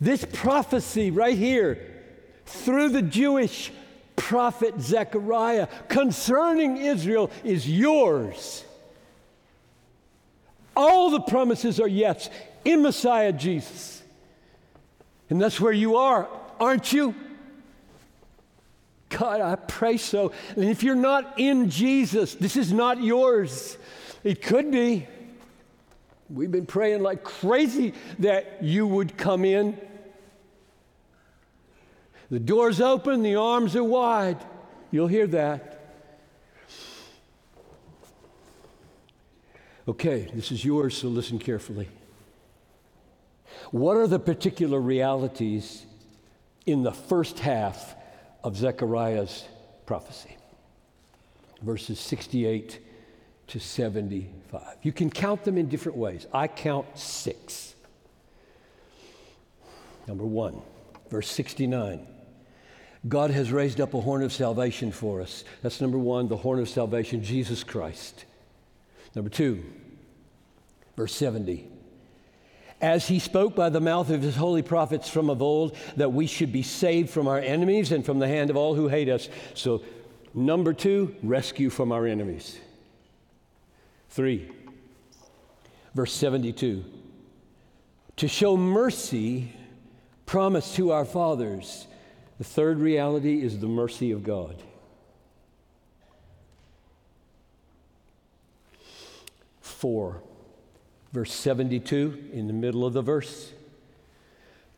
This 0.00 0.24
prophecy 0.24 1.10
right 1.10 1.36
here, 1.36 1.94
through 2.46 2.90
the 2.90 3.02
Jewish 3.02 3.72
prophet 4.16 4.80
Zechariah 4.80 5.68
concerning 5.88 6.76
Israel 6.76 7.30
is 7.44 7.68
yours. 7.68 8.64
All 10.78 11.10
the 11.10 11.20
promises 11.20 11.80
are 11.80 11.88
yes 11.88 12.30
in 12.64 12.82
Messiah 12.82 13.32
Jesus. 13.32 14.00
And 15.28 15.42
that's 15.42 15.60
where 15.60 15.72
you 15.72 15.96
are, 15.96 16.28
aren't 16.60 16.92
you? 16.92 17.16
God, 19.08 19.40
I 19.40 19.56
pray 19.56 19.96
so. 19.96 20.30
And 20.54 20.66
if 20.66 20.84
you're 20.84 20.94
not 20.94 21.40
in 21.40 21.68
Jesus, 21.68 22.36
this 22.36 22.56
is 22.56 22.72
not 22.72 23.02
yours. 23.02 23.76
It 24.22 24.40
could 24.40 24.70
be. 24.70 25.08
We've 26.30 26.52
been 26.52 26.66
praying 26.66 27.02
like 27.02 27.24
crazy 27.24 27.92
that 28.20 28.62
you 28.62 28.86
would 28.86 29.16
come 29.16 29.44
in. 29.44 29.76
The 32.30 32.38
door's 32.38 32.80
open, 32.80 33.22
the 33.22 33.34
arms 33.34 33.74
are 33.74 33.82
wide. 33.82 34.38
You'll 34.92 35.08
hear 35.08 35.26
that. 35.26 35.77
Okay, 39.88 40.28
this 40.34 40.52
is 40.52 40.62
yours, 40.62 40.94
so 40.94 41.08
listen 41.08 41.38
carefully. 41.38 41.88
What 43.70 43.96
are 43.96 44.06
the 44.06 44.18
particular 44.18 44.78
realities 44.78 45.86
in 46.66 46.82
the 46.82 46.92
first 46.92 47.38
half 47.38 47.96
of 48.44 48.54
Zechariah's 48.54 49.46
prophecy? 49.86 50.36
Verses 51.62 51.98
68 51.98 52.80
to 53.46 53.58
75. 53.58 54.62
You 54.82 54.92
can 54.92 55.08
count 55.08 55.44
them 55.44 55.56
in 55.56 55.70
different 55.70 55.96
ways. 55.96 56.26
I 56.34 56.48
count 56.48 56.86
six. 56.98 57.74
Number 60.06 60.26
one, 60.26 60.60
verse 61.08 61.30
69. 61.30 62.06
God 63.08 63.30
has 63.30 63.50
raised 63.50 63.80
up 63.80 63.94
a 63.94 64.02
horn 64.02 64.22
of 64.22 64.34
salvation 64.34 64.92
for 64.92 65.22
us. 65.22 65.44
That's 65.62 65.80
number 65.80 65.98
one, 65.98 66.28
the 66.28 66.36
horn 66.36 66.58
of 66.58 66.68
salvation, 66.68 67.24
Jesus 67.24 67.64
Christ. 67.64 68.26
Number 69.18 69.30
two, 69.30 69.64
verse 70.96 71.12
70. 71.12 71.68
As 72.80 73.08
he 73.08 73.18
spoke 73.18 73.56
by 73.56 73.68
the 73.68 73.80
mouth 73.80 74.10
of 74.10 74.22
his 74.22 74.36
holy 74.36 74.62
prophets 74.62 75.08
from 75.08 75.28
of 75.28 75.42
old, 75.42 75.76
that 75.96 76.12
we 76.12 76.28
should 76.28 76.52
be 76.52 76.62
saved 76.62 77.10
from 77.10 77.26
our 77.26 77.40
enemies 77.40 77.90
and 77.90 78.06
from 78.06 78.20
the 78.20 78.28
hand 78.28 78.48
of 78.48 78.56
all 78.56 78.76
who 78.76 78.86
hate 78.86 79.08
us. 79.08 79.28
So, 79.54 79.82
number 80.34 80.72
two, 80.72 81.16
rescue 81.24 81.68
from 81.68 81.90
our 81.90 82.06
enemies. 82.06 82.60
Three, 84.08 84.52
verse 85.96 86.12
72. 86.12 86.84
To 88.18 88.28
show 88.28 88.56
mercy 88.56 89.52
promised 90.26 90.76
to 90.76 90.92
our 90.92 91.04
fathers 91.04 91.88
the 92.38 92.44
third 92.44 92.78
reality 92.78 93.42
is 93.42 93.58
the 93.58 93.66
mercy 93.66 94.12
of 94.12 94.22
God. 94.22 94.62
Four, 99.78 100.24
verse 101.12 101.32
72, 101.32 102.30
in 102.32 102.48
the 102.48 102.52
middle 102.52 102.84
of 102.84 102.94
the 102.94 103.00
verse. 103.00 103.52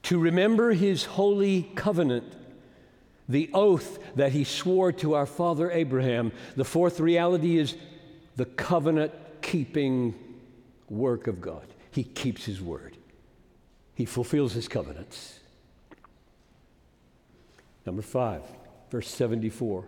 To 0.02 0.18
remember 0.18 0.72
his 0.72 1.04
holy 1.04 1.70
covenant 1.74 2.24
the 3.26 3.48
oath 3.54 3.98
that 4.16 4.32
he 4.32 4.44
swore 4.44 4.92
to 4.92 5.14
our 5.14 5.24
father 5.24 5.70
Abraham. 5.70 6.32
The 6.54 6.66
fourth 6.66 7.00
reality 7.00 7.56
is 7.56 7.76
the 8.36 8.44
covenant 8.44 9.14
keeping 9.40 10.14
work 10.90 11.28
of 11.28 11.40
God. 11.40 11.66
He 11.92 12.04
keeps 12.04 12.44
his 12.44 12.60
word, 12.60 12.98
he 13.94 14.04
fulfills 14.04 14.52
his 14.52 14.68
covenants. 14.68 15.40
Number 17.86 18.02
five, 18.02 18.42
verse 18.90 19.08
74 19.08 19.86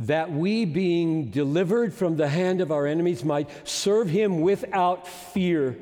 that 0.00 0.30
we, 0.30 0.64
being 0.64 1.30
delivered 1.30 1.94
from 1.94 2.16
the 2.16 2.28
hand 2.28 2.60
of 2.60 2.70
our 2.70 2.86
enemies, 2.86 3.24
might 3.24 3.48
serve 3.66 4.08
him 4.08 4.40
without 4.40 5.08
fear. 5.08 5.76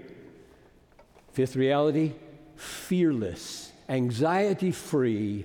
Fifth 1.33 1.57
reality 1.57 2.13
fearless, 2.57 3.73
anxiety 3.89 4.71
free 4.71 5.45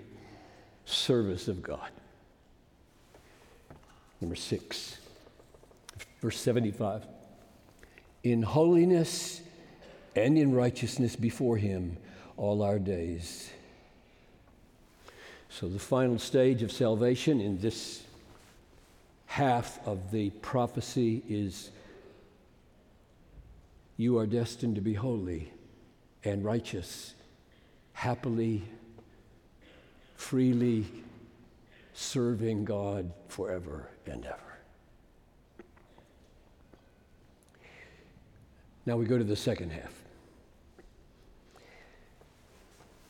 service 0.86 1.48
of 1.48 1.62
God. 1.62 1.90
Number 4.22 4.36
six, 4.36 4.98
verse 6.22 6.38
75 6.40 7.06
in 8.24 8.42
holiness 8.42 9.42
and 10.16 10.38
in 10.38 10.54
righteousness 10.54 11.16
before 11.16 11.58
him 11.58 11.98
all 12.38 12.62
our 12.62 12.80
days. 12.80 13.50
So, 15.50 15.68
the 15.68 15.80
final 15.80 16.20
stage 16.20 16.62
of 16.62 16.72
salvation 16.72 17.42
in 17.42 17.60
this 17.60 18.04
half 19.30 19.80
of 19.88 20.10
the 20.10 20.32
prophecy 20.42 21.22
is 21.30 21.70
you 23.96 24.18
are 24.18 24.26
destined 24.26 24.74
to 24.74 24.82
be 24.82 24.96
holy 24.96 25.54
and 26.24 26.44
righteous, 26.44 27.14
happily, 27.94 28.64
freely 30.16 30.84
serving 31.94 32.66
God 32.66 33.14
forever 33.28 33.88
and 34.08 34.26
ever. 34.26 34.58
Now 38.88 38.98
we 38.98 39.06
go 39.06 39.20
to 39.20 39.24
the 39.24 39.36
second 39.36 39.72
half. 39.72 39.94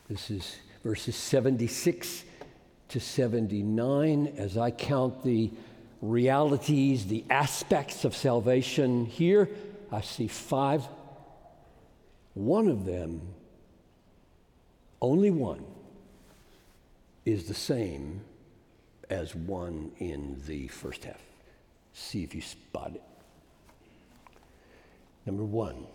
This 0.10 0.30
is 0.30 0.58
verses 0.84 1.16
76 1.16 2.26
to 2.90 3.00
79 3.00 4.34
as 4.36 4.58
I 4.58 4.72
count 4.72 5.24
the 5.24 5.52
realities, 6.02 7.08
the 7.08 7.24
aspects 7.30 8.06
of 8.06 8.16
salvation 8.16 9.06
here. 9.06 9.50
I 9.92 10.02
see 10.02 10.28
five. 10.28 10.88
One 12.34 12.68
of 12.68 12.86
them, 12.86 13.22
only 15.02 15.32
one, 15.32 15.66
is 17.26 17.48
the 17.48 17.54
same 17.54 18.22
as 19.10 19.36
one 19.36 19.92
in 20.00 20.42
the 20.46 20.68
first 20.68 21.04
half. 21.04 21.22
See 21.94 22.24
if 22.24 22.34
you 22.34 22.42
spot 22.42 22.92
it. 22.96 23.04
Number 25.26 25.44
one, 25.44 25.86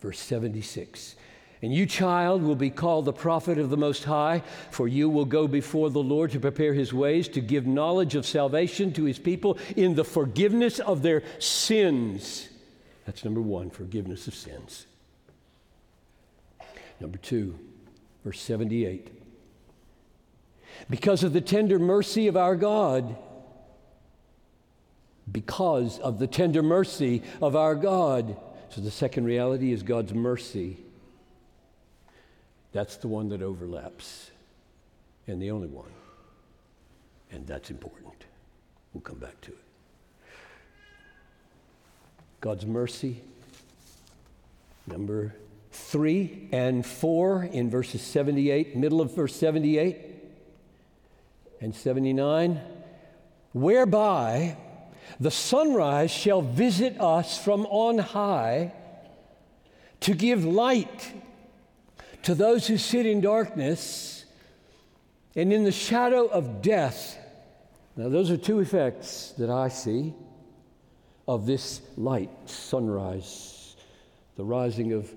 verse 0.00 0.18
76. 0.18 1.16
And 1.62 1.74
you, 1.74 1.84
child, 1.84 2.42
will 2.42 2.56
be 2.56 2.70
called 2.70 3.04
the 3.04 3.12
prophet 3.12 3.58
of 3.58 3.68
the 3.68 3.76
Most 3.76 4.04
High, 4.04 4.42
for 4.70 4.88
you 4.88 5.10
will 5.10 5.26
go 5.26 5.46
before 5.46 5.90
the 5.90 6.02
Lord 6.02 6.30
to 6.30 6.40
prepare 6.40 6.72
his 6.72 6.92
ways, 6.94 7.28
to 7.28 7.40
give 7.42 7.66
knowledge 7.66 8.14
of 8.14 8.24
salvation 8.24 8.92
to 8.94 9.04
his 9.04 9.18
people 9.18 9.58
in 9.76 9.94
the 9.94 10.04
forgiveness 10.04 10.78
of 10.78 11.02
their 11.02 11.22
sins. 11.38 12.48
That's 13.04 13.24
number 13.24 13.42
one, 13.42 13.68
forgiveness 13.68 14.26
of 14.26 14.34
sins. 14.34 14.86
Number 16.98 17.18
two, 17.18 17.58
verse 18.24 18.40
78. 18.40 19.10
Because 20.88 21.22
of 21.22 21.34
the 21.34 21.40
tender 21.42 21.78
mercy 21.78 22.26
of 22.26 22.38
our 22.38 22.56
God, 22.56 23.16
because 25.30 25.98
of 25.98 26.18
the 26.18 26.26
tender 26.26 26.62
mercy 26.62 27.22
of 27.40 27.54
our 27.54 27.74
God. 27.74 28.36
So 28.70 28.80
the 28.80 28.90
second 28.90 29.24
reality 29.24 29.72
is 29.72 29.82
God's 29.82 30.14
mercy. 30.14 30.78
That's 32.72 32.96
the 32.96 33.08
one 33.08 33.28
that 33.30 33.42
overlaps, 33.42 34.30
and 35.26 35.42
the 35.42 35.50
only 35.50 35.68
one. 35.68 35.90
And 37.32 37.46
that's 37.46 37.70
important. 37.70 38.24
We'll 38.92 39.02
come 39.02 39.18
back 39.18 39.40
to 39.42 39.52
it. 39.52 39.58
God's 42.40 42.66
mercy. 42.66 43.22
Number 44.86 45.34
three 45.70 46.48
and 46.52 46.84
four 46.84 47.44
in 47.44 47.70
verses 47.70 48.02
78, 48.02 48.76
middle 48.76 49.00
of 49.00 49.14
verse 49.14 49.34
78 49.36 49.96
and 51.60 51.74
79, 51.74 52.60
whereby 53.52 54.56
the 55.18 55.30
sunrise 55.30 56.10
shall 56.10 56.40
visit 56.40 56.98
us 57.00 57.42
from 57.42 57.66
on 57.66 57.98
high 57.98 58.72
to 60.00 60.14
give 60.14 60.44
light 60.44 61.12
to 62.22 62.34
those 62.34 62.66
who 62.66 62.76
sit 62.76 63.06
in 63.06 63.20
darkness 63.20 64.24
and 65.36 65.52
in 65.52 65.64
the 65.64 65.72
shadow 65.72 66.26
of 66.26 66.62
death. 66.62 67.16
Now, 67.96 68.08
those 68.08 68.30
are 68.30 68.36
two 68.36 68.60
effects 68.60 69.32
that 69.38 69.50
I 69.50 69.68
see 69.68 70.14
of 71.26 71.46
this 71.46 71.80
light, 71.96 72.30
sunrise, 72.46 73.76
the 74.36 74.44
rising 74.44 74.92
of, 74.92 75.14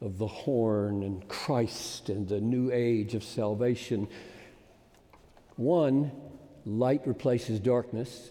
of 0.00 0.18
the 0.18 0.26
horn 0.26 1.02
and 1.02 1.26
Christ 1.28 2.08
and 2.08 2.28
the 2.28 2.40
new 2.40 2.70
age 2.72 3.14
of 3.14 3.24
salvation. 3.24 4.08
One, 5.56 6.12
light 6.64 7.06
replaces 7.06 7.58
darkness. 7.58 8.30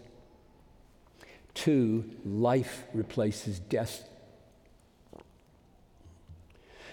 Two, 1.53 2.05
life 2.23 2.83
replaces 2.93 3.59
death. 3.59 4.07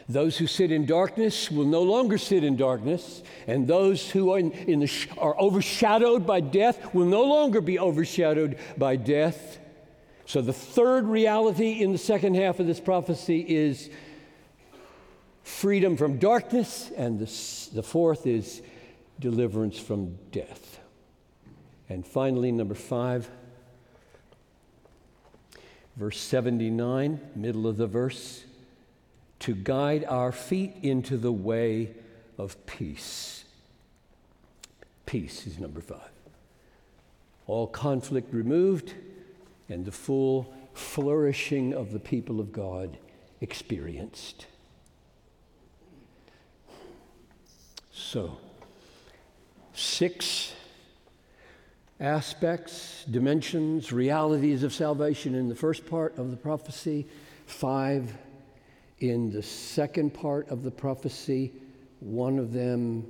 Those 0.09 0.37
who 0.37 0.47
sit 0.47 0.71
in 0.71 0.85
darkness 0.85 1.51
will 1.51 1.65
no 1.65 1.83
longer 1.83 2.19
sit 2.19 2.45
in 2.45 2.57
darkness, 2.57 3.23
and 3.47 3.67
those 3.67 4.11
who 4.11 4.33
are, 4.33 4.39
in, 4.39 4.53
in 4.53 4.81
the, 4.81 4.91
are 5.17 5.39
overshadowed 5.41 6.27
by 6.27 6.41
death 6.41 6.93
will 6.95 7.07
no 7.07 7.23
longer 7.23 7.63
be 7.63 7.79
overshadowed 7.79 8.59
by 8.77 8.97
death. 8.97 9.59
So, 10.27 10.43
the 10.43 10.53
third 10.53 11.07
reality 11.07 11.83
in 11.83 11.93
the 11.93 11.99
second 11.99 12.35
half 12.35 12.61
of 12.61 12.67
this 12.67 12.81
prophecy 12.81 13.41
is 13.41 13.89
freedom 15.43 15.97
from 15.97 16.19
darkness, 16.19 16.91
and 16.97 17.19
the, 17.19 17.71
the 17.75 17.83
fourth 17.83 18.27
is 18.27 18.61
deliverance 19.19 19.79
from 19.79 20.19
death. 20.33 20.81
And 21.89 22.07
finally, 22.07 22.53
number 22.53 22.75
five, 22.75 23.31
verse 25.97 26.19
79, 26.19 27.21
middle 27.37 27.67
of 27.67 27.77
the 27.77 27.87
verse, 27.87 28.45
to 29.45 29.55
guide 29.55 30.07
our 30.09 30.33
feet 30.33 30.75
into 30.81 31.19
the 31.19 31.31
way 31.31 31.91
of 32.39 32.65
peace. 32.65 33.45
Peace 35.05 35.47
is 35.47 35.59
number 35.59 35.83
five. 35.83 36.01
All 37.47 37.67
conflict 37.67 38.33
removed 38.33 38.95
and 39.69 39.85
the 39.85 39.93
full 39.93 40.51
flourishing 40.73 41.75
of 41.75 41.93
the 41.93 41.99
people 41.99 42.41
of 42.41 42.53
God 42.53 42.97
experienced. 43.43 44.47
So, 47.93 48.39
six 49.75 50.55
aspects, 52.01 53.05
dimensions, 53.11 53.93
realities 53.93 54.63
of 54.63 54.73
salvation 54.73 55.35
in 55.35 55.51
the 55.51 55.55
first 55.55 55.87
part 55.87 56.17
of 56.17 56.31
the 56.31 56.37
prophecy, 56.39 57.07
five 57.45 58.17
in 59.11 59.31
the 59.31 59.43
second 59.43 60.15
part 60.15 60.49
of 60.49 60.63
the 60.63 60.71
prophecy, 60.71 61.53
one 62.01 62.39
of 62.39 62.53
them 62.53 63.07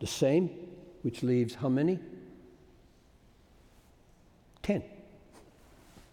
the 0.00 0.06
same, 0.06 0.50
which 1.02 1.22
leaves 1.22 1.54
how 1.54 1.68
many? 1.68 1.98
Ten. 4.62 4.82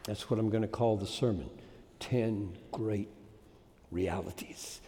That's 0.04 0.30
what 0.30 0.38
I'm 0.38 0.50
going 0.50 0.62
to 0.62 0.68
call 0.68 0.96
the 0.96 1.06
sermon. 1.06 1.48
Ten 1.98 2.52
great 2.72 3.08
realities 3.90 4.80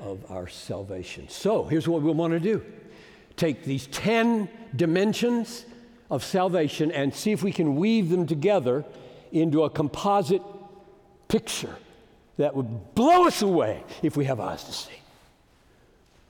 of 0.00 0.30
our 0.30 0.48
salvation. 0.48 1.28
So 1.28 1.64
here's 1.64 1.88
what 1.88 2.02
we 2.02 2.10
want 2.12 2.32
to 2.32 2.40
do 2.40 2.62
take 3.36 3.64
these 3.64 3.86
10 3.88 4.48
dimensions 4.74 5.66
of 6.10 6.24
salvation 6.24 6.90
and 6.90 7.14
see 7.14 7.32
if 7.32 7.42
we 7.42 7.52
can 7.52 7.76
weave 7.76 8.10
them 8.10 8.26
together 8.26 8.84
into 9.32 9.64
a 9.64 9.70
composite 9.70 10.42
picture 11.28 11.76
that 12.36 12.54
would 12.54 12.94
blow 12.94 13.26
us 13.26 13.42
away 13.42 13.82
if 14.02 14.16
we 14.16 14.24
have 14.26 14.40
eyes 14.40 14.64
to 14.64 14.72
see. 14.72 14.92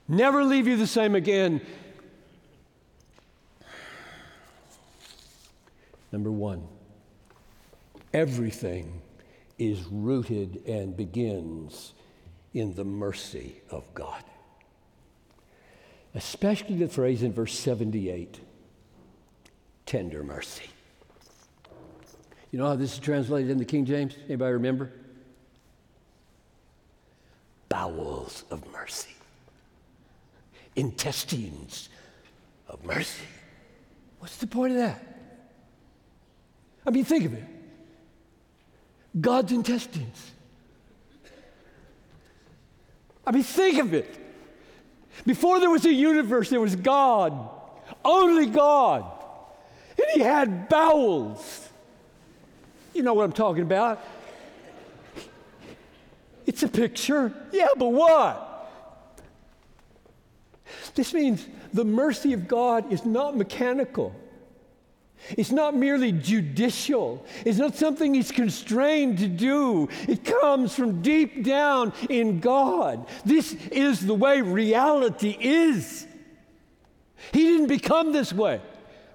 Never 0.07 0.43
leave 0.43 0.67
you 0.67 0.77
the 0.77 0.87
same 0.87 1.15
again. 1.15 1.61
Number 6.11 6.31
one, 6.31 6.65
everything 8.13 9.01
is 9.59 9.83
rooted 9.91 10.63
and 10.65 10.95
begins 10.95 11.93
in 12.53 12.73
the 12.75 12.85
mercy 12.85 13.61
of 13.69 13.83
God. 13.93 14.23
Especially 16.15 16.75
the 16.77 16.87
phrase 16.87 17.21
in 17.21 17.33
verse 17.33 17.57
78 17.57 18.39
tender 19.87 20.21
mercy. 20.21 20.69
You 22.51 22.59
know 22.59 22.67
how 22.67 22.75
this 22.75 22.93
is 22.93 22.99
translated 22.99 23.49
in 23.49 23.57
the 23.57 23.65
King 23.65 23.85
James? 23.85 24.15
Anybody 24.25 24.53
remember? 24.53 24.91
Bowels 27.69 28.43
of 28.51 28.69
mercy, 28.71 29.15
intestines 30.75 31.89
of 32.67 32.83
mercy. 32.85 33.25
What's 34.19 34.37
the 34.37 34.47
point 34.47 34.73
of 34.73 34.79
that? 34.79 35.03
I 36.85 36.91
mean, 36.91 37.03
think 37.03 37.25
of 37.25 37.33
it 37.33 37.43
God's 39.19 39.51
intestines. 39.51 40.31
I 43.25 43.31
mean, 43.31 43.43
think 43.43 43.79
of 43.79 43.93
it. 43.93 44.17
Before 45.25 45.59
there 45.59 45.69
was 45.69 45.85
a 45.85 45.91
universe, 45.91 46.49
there 46.49 46.61
was 46.61 46.75
God, 46.75 47.49
only 48.05 48.45
God. 48.45 49.16
And 49.97 50.07
He 50.13 50.19
had 50.21 50.69
bowels. 50.69 51.69
You 52.93 53.03
know 53.03 53.13
what 53.13 53.23
I'm 53.23 53.31
talking 53.31 53.63
about. 53.63 54.03
It's 56.45 56.63
a 56.63 56.67
picture. 56.67 57.33
Yeah, 57.51 57.67
but 57.77 57.89
what? 57.89 58.43
This 60.95 61.13
means 61.13 61.45
the 61.73 61.85
mercy 61.85 62.33
of 62.33 62.47
God 62.47 62.91
is 62.91 63.05
not 63.05 63.37
mechanical. 63.37 64.15
It's 65.31 65.51
not 65.51 65.75
merely 65.75 66.11
judicial. 66.11 67.25
It's 67.45 67.57
not 67.57 67.75
something 67.75 68.13
he's 68.13 68.31
constrained 68.31 69.17
to 69.19 69.27
do. 69.27 69.89
It 70.07 70.23
comes 70.23 70.73
from 70.73 71.01
deep 71.01 71.43
down 71.43 71.91
in 72.09 72.39
God. 72.39 73.07
This 73.25 73.53
is 73.71 74.05
the 74.05 74.13
way 74.13 74.41
reality 74.41 75.35
is. 75.39 76.07
He 77.33 77.43
didn't 77.43 77.67
become 77.67 78.13
this 78.13 78.31
way, 78.31 78.61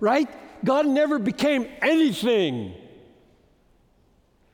right? 0.01 0.29
God 0.65 0.87
never 0.87 1.19
became 1.19 1.69
anything. 1.81 2.75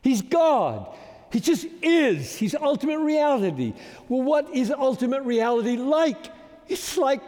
He's 0.03 0.23
God. 0.23 0.87
He 1.31 1.41
just 1.41 1.67
is. 1.83 2.35
He's 2.35 2.55
ultimate 2.55 3.01
reality. 3.01 3.75
Well, 4.09 4.23
what 4.23 4.55
is 4.55 4.71
ultimate 4.71 5.23
reality 5.23 5.77
like? 5.77 6.33
It's 6.69 6.97
like 6.97 7.21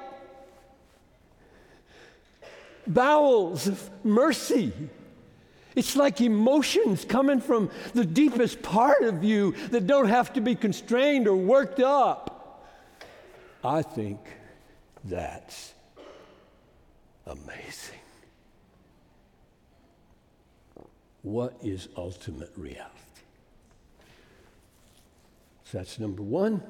bowels 2.86 3.66
of 3.66 3.90
mercy. 4.04 4.72
It's 5.76 5.94
like 5.96 6.20
emotions 6.20 7.04
coming 7.04 7.40
from 7.40 7.70
the 7.94 8.04
deepest 8.04 8.62
part 8.62 9.02
of 9.02 9.22
you 9.22 9.52
that 9.70 9.86
don't 9.86 10.08
have 10.08 10.32
to 10.32 10.40
be 10.40 10.54
constrained 10.54 11.28
or 11.28 11.36
worked 11.36 11.80
up. 11.80 12.66
I 13.62 13.82
think 13.82 14.18
that's 15.04 15.74
amazing. 17.26 18.00
What 21.22 21.56
is 21.62 21.88
ultimate 21.96 22.52
reality? 22.56 22.88
So 25.64 25.78
that's 25.78 25.98
number 25.98 26.22
one. 26.22 26.62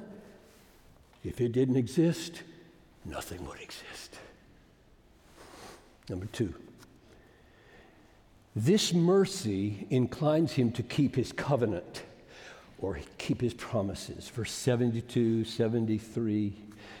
If 1.23 1.39
it 1.39 1.51
didn't 1.51 1.77
exist, 1.77 2.43
nothing 3.05 3.45
would 3.47 3.59
exist. 3.59 4.17
Number 6.09 6.25
two, 6.27 6.53
this 8.55 8.93
mercy 8.93 9.87
inclines 9.89 10.51
him 10.51 10.71
to 10.73 10.83
keep 10.83 11.15
his 11.15 11.31
covenant 11.31 12.03
or 12.79 12.99
keep 13.17 13.39
his 13.39 13.53
promises. 13.53 14.27
Verse 14.29 14.51
72, 14.51 15.45
73. 15.45 16.53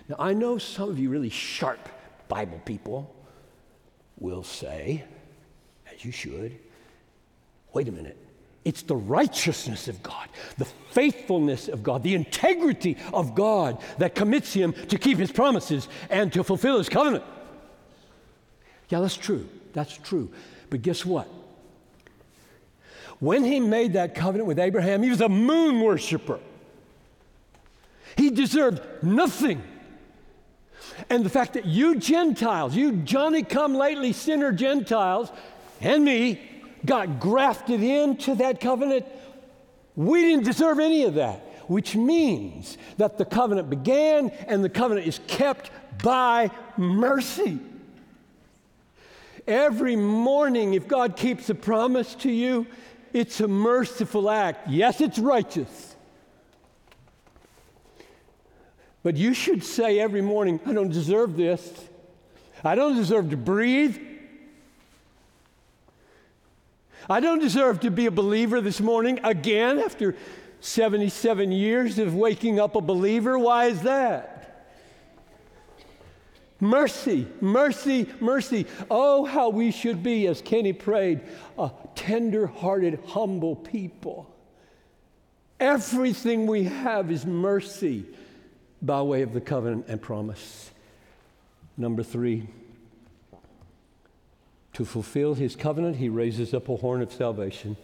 Now, 0.07 0.15
I 0.17 0.33
know 0.33 0.57
some 0.57 0.89
of 0.89 0.97
you 0.97 1.09
really 1.09 1.29
sharp 1.29 1.89
Bible 2.27 2.61
people 2.63 3.13
will 4.17 4.43
say, 4.43 5.03
as 5.93 6.05
you 6.05 6.11
should, 6.11 6.57
wait 7.73 7.87
a 7.87 7.91
minute. 7.91 8.17
It's 8.63 8.83
the 8.83 8.95
righteousness 8.95 9.87
of 9.87 10.03
God, 10.03 10.27
the 10.57 10.65
faithfulness 10.65 11.67
of 11.67 11.81
God, 11.81 12.03
the 12.03 12.13
integrity 12.13 12.97
of 13.11 13.33
God 13.33 13.81
that 13.97 14.13
commits 14.13 14.53
him 14.53 14.73
to 14.89 14.99
keep 14.99 15.17
his 15.17 15.31
promises 15.31 15.87
and 16.09 16.31
to 16.33 16.43
fulfill 16.43 16.77
his 16.77 16.87
covenant. 16.87 17.23
Yeah, 18.89 18.99
that's 18.99 19.17
true. 19.17 19.47
That's 19.73 19.97
true. 19.97 20.31
But 20.69 20.83
guess 20.83 21.05
what? 21.05 21.27
When 23.19 23.43
he 23.43 23.59
made 23.59 23.93
that 23.93 24.15
covenant 24.15 24.47
with 24.47 24.59
Abraham, 24.59 25.01
he 25.01 25.09
was 25.09 25.21
a 25.21 25.29
moon 25.29 25.81
worshiper. 25.81 26.39
He 28.15 28.29
deserved 28.29 28.81
nothing. 29.03 29.63
And 31.09 31.23
the 31.23 31.29
fact 31.29 31.53
that 31.53 31.65
you 31.65 31.95
Gentiles, 31.95 32.75
you 32.75 32.91
Johnny 32.97 33.43
come 33.43 33.73
lately 33.73 34.13
sinner 34.13 34.51
Gentiles, 34.51 35.31
and 35.79 36.03
me, 36.03 36.50
got 36.85 37.19
grafted 37.19 37.83
into 37.83 38.35
that 38.35 38.59
covenant, 38.59 39.05
we 39.95 40.21
didn't 40.21 40.45
deserve 40.45 40.79
any 40.79 41.03
of 41.03 41.15
that, 41.15 41.39
which 41.67 41.95
means 41.95 42.77
that 42.97 43.17
the 43.17 43.25
covenant 43.25 43.69
began 43.69 44.29
and 44.29 44.63
the 44.63 44.69
covenant 44.69 45.07
is 45.07 45.19
kept 45.27 45.69
by 46.01 46.49
mercy. 46.77 47.59
Every 49.47 49.95
morning, 49.95 50.75
if 50.75 50.87
God 50.87 51.17
keeps 51.17 51.49
a 51.49 51.55
promise 51.55 52.15
to 52.15 52.31
you, 52.31 52.67
it's 53.13 53.41
a 53.41 53.47
merciful 53.47 54.29
act. 54.29 54.69
Yes, 54.69 55.01
it's 55.01 55.19
righteous. 55.19 55.95
But 59.03 59.17
you 59.17 59.33
should 59.33 59.63
say 59.63 59.99
every 59.99 60.21
morning, 60.21 60.59
I 60.65 60.73
don't 60.73 60.91
deserve 60.91 61.35
this. 61.35 61.71
I 62.63 62.75
don't 62.75 62.95
deserve 62.95 63.31
to 63.31 63.37
breathe. 63.37 63.97
I 67.09 67.19
don't 67.19 67.39
deserve 67.39 67.81
to 67.81 67.91
be 67.91 68.05
a 68.05 68.11
believer 68.11 68.61
this 68.61 68.79
morning 68.79 69.19
again 69.23 69.79
after 69.79 70.15
77 70.59 71.51
years 71.51 71.97
of 71.99 72.15
waking 72.15 72.59
up 72.59 72.75
a 72.75 72.81
believer. 72.81 73.37
Why 73.37 73.65
is 73.65 73.81
that? 73.81 74.37
Mercy, 76.59 77.27
mercy, 77.41 78.07
mercy. 78.19 78.67
Oh, 78.89 79.25
how 79.25 79.49
we 79.49 79.71
should 79.71 80.03
be, 80.03 80.27
as 80.27 80.43
Kenny 80.43 80.73
prayed, 80.73 81.21
a 81.57 81.71
tender 81.95 82.45
hearted, 82.45 82.99
humble 83.07 83.55
people. 83.55 84.31
Everything 85.59 86.45
we 86.45 86.65
have 86.65 87.11
is 87.11 87.25
mercy 87.25 88.05
by 88.79 89.01
way 89.01 89.23
of 89.23 89.33
the 89.33 89.41
covenant 89.41 89.85
and 89.87 89.99
promise. 89.99 90.69
Number 91.77 92.03
three, 92.03 92.47
to 94.73 94.85
fulfill 94.85 95.33
his 95.33 95.55
covenant, 95.55 95.97
he 95.97 96.09
raises 96.09 96.53
up 96.53 96.69
a 96.69 96.75
horn 96.77 97.01
of 97.01 97.11
salvation. 97.11 97.75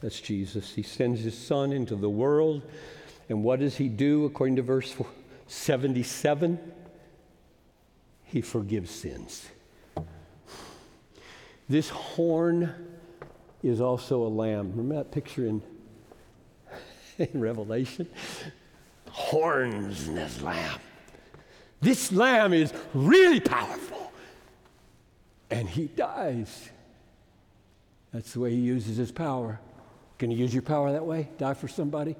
That's 0.00 0.20
Jesus. 0.20 0.72
He 0.72 0.82
sends 0.82 1.22
his 1.22 1.36
son 1.36 1.72
into 1.72 1.96
the 1.96 2.10
world. 2.10 2.62
And 3.28 3.42
what 3.42 3.60
does 3.60 3.76
he 3.76 3.88
do 3.88 4.26
according 4.26 4.56
to 4.56 4.62
verse 4.62 4.94
77? 5.46 6.58
He 8.24 8.40
forgives 8.42 8.90
sins. 8.90 9.48
This 11.68 11.88
horn 11.88 12.74
is 13.62 13.80
also 13.80 14.22
a 14.22 14.28
lamb. 14.28 14.72
Remember 14.72 14.96
that 14.96 15.10
picture 15.10 15.46
in, 15.46 15.62
in 17.18 17.40
Revelation? 17.40 18.06
Horns 19.10 20.08
in 20.08 20.16
this 20.16 20.42
lamb. 20.42 20.78
This 21.80 22.12
lamb 22.12 22.52
is 22.52 22.74
really 22.92 23.40
powerful. 23.40 24.03
And 25.54 25.68
he 25.68 25.84
dies. 25.86 26.68
That's 28.12 28.32
the 28.32 28.40
way 28.40 28.50
he 28.50 28.56
uses 28.56 28.96
his 28.96 29.12
power. 29.12 29.60
Can 30.18 30.32
you 30.32 30.36
use 30.36 30.52
your 30.52 30.64
power 30.64 30.90
that 30.90 31.06
way? 31.06 31.28
Die 31.38 31.54
for 31.54 31.68
somebody? 31.68 32.16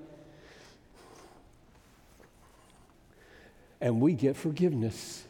And 3.80 4.00
we 4.00 4.12
get 4.12 4.36
forgiveness. 4.36 5.24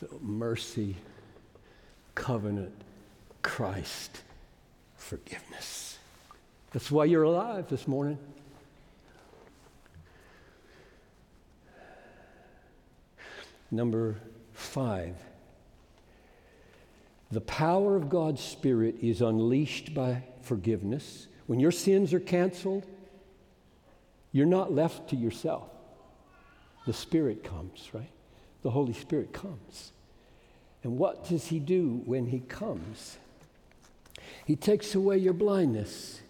So, 0.00 0.08
mercy, 0.20 0.96
covenant, 2.16 2.74
Christ, 3.42 4.22
forgiveness. 4.96 5.98
That's 6.72 6.90
why 6.90 7.04
you're 7.04 7.22
alive 7.22 7.68
this 7.68 7.86
morning. 7.86 8.18
Number 13.70 14.16
five, 14.52 15.16
the 17.30 17.40
power 17.40 17.96
of 17.96 18.08
God's 18.08 18.40
Spirit 18.42 18.96
is 19.02 19.20
unleashed 19.20 19.94
by 19.94 20.22
forgiveness. 20.42 21.26
When 21.46 21.60
your 21.60 21.72
sins 21.72 22.14
are 22.14 22.20
canceled, 22.20 22.86
you're 24.32 24.46
not 24.46 24.72
left 24.72 25.10
to 25.10 25.16
yourself. 25.16 25.68
The 26.86 26.92
Spirit 26.92 27.42
comes, 27.42 27.90
right? 27.92 28.10
the 28.66 28.72
Holy 28.72 28.94
Spirit 28.94 29.32
comes. 29.32 29.92
And 30.82 30.98
what 30.98 31.28
does 31.28 31.46
He 31.46 31.60
do 31.60 32.02
when 32.04 32.26
He 32.26 32.40
comes? 32.40 33.16
He 34.44 34.56
takes 34.56 34.96
away 34.96 35.18
your 35.18 35.34
blindness. 35.34 36.20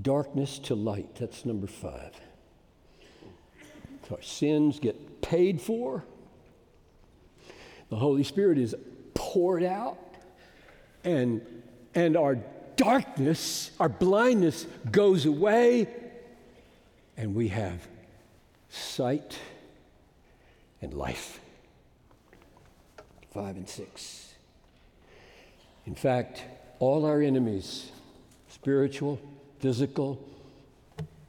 darkness 0.00 0.58
to 0.58 0.74
light. 0.74 1.14
That's 1.16 1.44
number 1.44 1.66
five. 1.66 2.12
Our 4.10 4.22
sins 4.22 4.78
get 4.78 5.22
paid 5.22 5.60
for. 5.60 6.04
The 7.88 7.96
Holy 7.96 8.24
Spirit 8.24 8.58
is 8.58 8.74
poured 9.14 9.62
out, 9.62 9.98
and, 11.04 11.40
and 11.94 12.16
our 12.16 12.38
darkness, 12.76 13.70
our 13.78 13.88
blindness 13.88 14.66
goes 14.90 15.26
away, 15.26 15.88
and 17.16 17.34
we 17.34 17.48
have 17.48 17.86
sight 18.68 19.38
and 20.82 20.92
life. 20.92 21.40
Five 23.32 23.56
and 23.56 23.68
six. 23.68 24.34
In 25.86 25.94
fact, 25.94 26.42
all 26.78 27.04
our 27.04 27.20
enemies, 27.20 27.90
spiritual, 28.48 29.20
physical, 29.60 30.26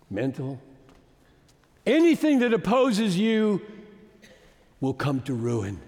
mental, 0.09 0.59
anything 1.85 2.39
that 2.39 2.53
opposes 2.53 3.17
you 3.17 3.61
will 4.81 4.93
come 4.93 5.21
to 5.21 5.33
ruin. 5.33 5.79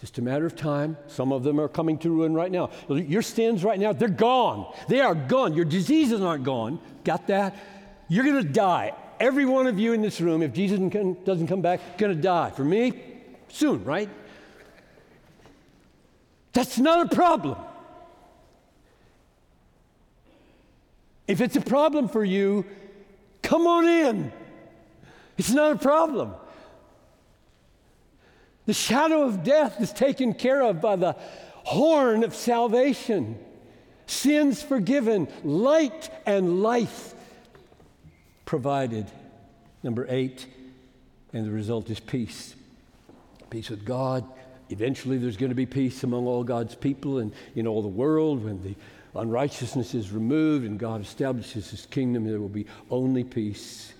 Just 0.00 0.18
a 0.18 0.22
matter 0.22 0.46
of 0.46 0.56
time. 0.56 0.96
Some 1.06 1.32
of 1.32 1.44
them 1.44 1.60
are 1.60 1.68
coming 1.68 1.96
to 1.98 2.10
ruin 2.10 2.34
right 2.34 2.50
now. 2.50 2.70
Your 2.88 3.22
sins 3.22 3.62
right 3.62 3.78
now, 3.78 3.92
they're 3.92 4.08
gone. 4.08 4.72
They 4.88 5.00
are 5.00 5.14
gone. 5.14 5.54
Your 5.54 5.64
diseases 5.64 6.20
aren't 6.20 6.42
gone. 6.42 6.80
Got 7.04 7.28
that? 7.28 7.56
You're 8.08 8.24
going 8.24 8.42
to 8.42 8.52
die. 8.52 8.94
Every 9.20 9.44
one 9.46 9.68
of 9.68 9.78
you 9.78 9.92
in 9.92 10.02
this 10.02 10.20
room, 10.20 10.42
if 10.42 10.52
Jesus 10.52 10.80
doesn't 11.24 11.46
come 11.46 11.62
back, 11.62 11.98
going 11.98 12.16
to 12.16 12.20
die. 12.20 12.50
For 12.50 12.64
me, 12.64 13.00
soon, 13.48 13.84
right? 13.84 14.08
That's 16.52 16.78
not 16.78 17.12
a 17.12 17.14
problem. 17.14 17.56
If 21.28 21.40
it's 21.40 21.54
a 21.54 21.60
problem 21.60 22.08
for 22.08 22.24
you, 22.24 22.66
come 23.42 23.68
on 23.68 23.86
in. 23.86 24.32
It's 25.38 25.50
not 25.50 25.72
a 25.72 25.78
problem. 25.78 26.34
The 28.66 28.72
shadow 28.72 29.22
of 29.22 29.42
death 29.42 29.80
is 29.80 29.92
taken 29.92 30.34
care 30.34 30.62
of 30.62 30.80
by 30.80 30.96
the 30.96 31.16
horn 31.64 32.22
of 32.24 32.34
salvation. 32.34 33.38
Sins 34.06 34.62
forgiven, 34.62 35.28
light 35.42 36.10
and 36.26 36.62
life 36.62 37.14
provided. 38.44 39.06
Number 39.82 40.06
eight, 40.08 40.46
and 41.32 41.46
the 41.46 41.50
result 41.50 41.90
is 41.90 41.98
peace. 41.98 42.54
Peace 43.50 43.70
with 43.70 43.84
God. 43.84 44.24
Eventually, 44.70 45.18
there's 45.18 45.36
going 45.36 45.50
to 45.50 45.56
be 45.56 45.66
peace 45.66 46.04
among 46.04 46.26
all 46.26 46.44
God's 46.44 46.74
people 46.74 47.18
and 47.18 47.32
in 47.54 47.66
all 47.66 47.82
the 47.82 47.88
world 47.88 48.44
when 48.44 48.62
the 48.62 48.74
unrighteousness 49.18 49.94
is 49.94 50.12
removed 50.12 50.64
and 50.64 50.78
God 50.78 51.00
establishes 51.00 51.70
his 51.70 51.86
kingdom. 51.86 52.24
There 52.24 52.40
will 52.40 52.48
be 52.48 52.66
only 52.90 53.24
peace 53.24 53.92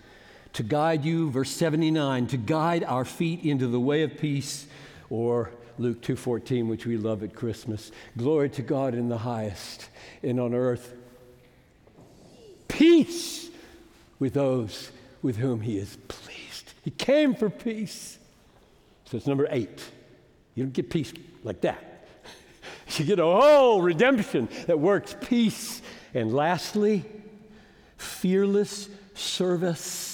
to 0.54 0.62
guide 0.62 1.04
you, 1.04 1.30
verse 1.30 1.50
79, 1.50 2.26
to 2.28 2.36
guide 2.36 2.84
our 2.84 3.04
feet 3.04 3.44
into 3.44 3.66
the 3.66 3.80
way 3.80 4.02
of 4.02 4.16
peace, 4.18 4.66
or 5.10 5.50
Luke 5.78 6.02
2:14, 6.02 6.68
which 6.68 6.86
we 6.86 6.96
love 6.96 7.22
at 7.22 7.34
Christmas. 7.34 7.90
Glory 8.16 8.50
to 8.50 8.62
God 8.62 8.94
in 8.94 9.08
the 9.08 9.18
highest, 9.18 9.88
and 10.22 10.38
on 10.38 10.54
earth 10.54 10.94
peace 12.68 13.50
with 14.18 14.34
those 14.34 14.90
with 15.20 15.36
whom 15.36 15.60
he 15.60 15.78
is 15.78 15.96
pleased. 16.08 16.72
He 16.82 16.90
came 16.90 17.34
for 17.34 17.48
peace. 17.48 18.18
So 19.04 19.16
it's 19.16 19.26
number 19.26 19.46
8. 19.50 19.68
You 20.54 20.64
don't 20.64 20.72
get 20.72 20.90
peace 20.90 21.12
like 21.44 21.60
that. 21.62 21.88
You 22.96 23.06
get 23.06 23.18
a 23.18 23.24
whole 23.24 23.80
redemption 23.80 24.50
that 24.66 24.78
works 24.78 25.16
peace. 25.22 25.80
And 26.12 26.34
lastly, 26.34 27.04
fearless 27.96 28.90
service 29.14 30.11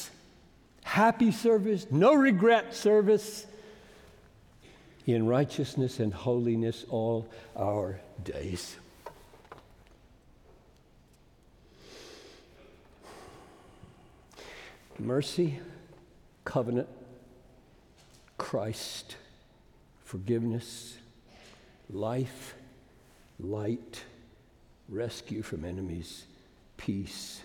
happy 0.88 1.30
service, 1.30 1.86
no 1.90 2.14
regret 2.14 2.74
service 2.74 3.46
in 5.06 5.26
righteousness 5.26 6.00
and 6.00 6.14
holiness 6.14 6.86
all 6.88 7.28
our 7.54 8.00
days. 8.24 8.74
Mercy, 14.98 15.60
covenant, 16.46 16.88
Christ, 18.38 19.16
forgiveness, 20.04 20.96
life, 21.90 22.54
light, 23.38 24.04
rescue 24.88 25.42
from 25.42 25.66
enemies, 25.66 26.24
peace, 26.78 27.42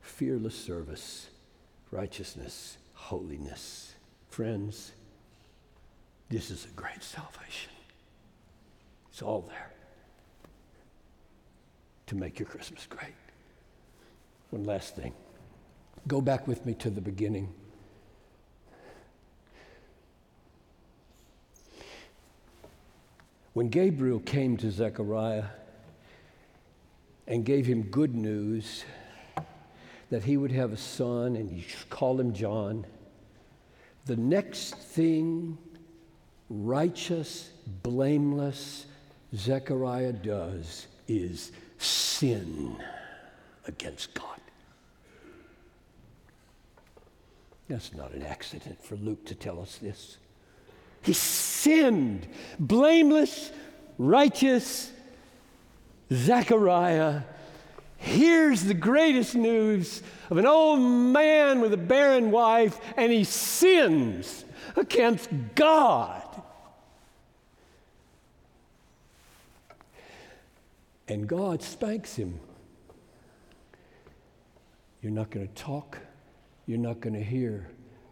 fearless 0.00 0.54
service 0.54 1.26
righteousness, 1.94 2.76
holiness. 2.94 3.94
Friends, 4.28 4.90
this 6.28 6.50
is 6.50 6.64
a 6.64 6.68
great 6.74 7.02
salvation. 7.02 7.70
It's 9.10 9.22
all 9.22 9.42
there 9.42 9.70
to 12.06 12.16
make 12.16 12.40
your 12.40 12.48
Christmas 12.48 12.84
great. 12.86 13.14
One 14.50 14.64
last 14.64 14.96
thing. 14.96 15.12
Go 16.08 16.20
back 16.20 16.48
with 16.48 16.66
me 16.66 16.74
to 16.74 16.90
the 16.90 17.00
beginning. 17.00 17.54
When 23.52 23.68
Gabriel 23.68 24.18
came 24.18 24.56
to 24.56 24.70
Zechariah 24.72 25.44
and 27.28 27.44
gave 27.44 27.66
him 27.66 27.82
good 27.82 28.16
news, 28.16 28.84
that 30.14 30.22
he 30.22 30.36
would 30.36 30.52
have 30.52 30.72
a 30.72 30.76
son 30.76 31.34
and 31.34 31.50
you 31.50 31.64
call 31.90 32.20
him 32.20 32.32
John. 32.32 32.86
The 34.04 34.14
next 34.14 34.76
thing 34.76 35.58
righteous, 36.48 37.50
blameless 37.82 38.86
Zechariah 39.34 40.12
does 40.12 40.86
is 41.08 41.50
sin 41.78 42.76
against 43.66 44.14
God. 44.14 44.38
That's 47.68 47.92
not 47.92 48.12
an 48.12 48.22
accident 48.22 48.80
for 48.84 48.94
Luke 48.94 49.26
to 49.26 49.34
tell 49.34 49.60
us 49.60 49.78
this. 49.78 50.18
He 51.02 51.12
sinned. 51.12 52.28
Blameless, 52.60 53.50
righteous 53.98 54.92
Zechariah 56.12 57.22
hears 58.04 58.64
the 58.64 58.74
greatest 58.74 59.34
news 59.34 60.02
of 60.30 60.36
an 60.36 60.46
old 60.46 60.80
man 60.80 61.60
with 61.60 61.72
a 61.72 61.78
barren 61.78 62.30
wife, 62.30 62.78
and 62.96 63.10
he 63.10 63.24
sins 63.24 64.44
against 64.76 65.30
God. 65.54 66.22
And 71.08 71.26
God 71.26 71.62
spanks 71.62 72.16
him. 72.16 72.38
You're 75.02 75.12
not 75.12 75.30
going 75.30 75.46
to 75.46 75.54
talk, 75.54 75.98
you're 76.66 76.78
not 76.78 77.00
going 77.00 77.14
to 77.14 77.22
hear 77.22 77.68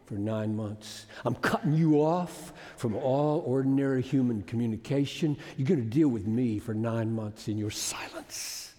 for 0.07 0.15
nine 0.15 0.55
months. 0.55 1.07
I'm 1.25 1.35
cutting 1.37 1.73
you 1.73 2.03
off 2.03 2.53
from 2.77 2.95
all 2.97 3.43
ordinary 3.47 4.03
human 4.03 4.43
communication. 4.43 5.39
You're 5.57 5.69
going 5.69 5.83
to 5.83 5.89
deal 5.89 6.09
with 6.09 6.27
me 6.27 6.59
for 6.59 6.75
nine 6.75 7.15
months 7.15 7.49
in 7.49 7.57
your 7.57 7.71
silence. 7.71 8.72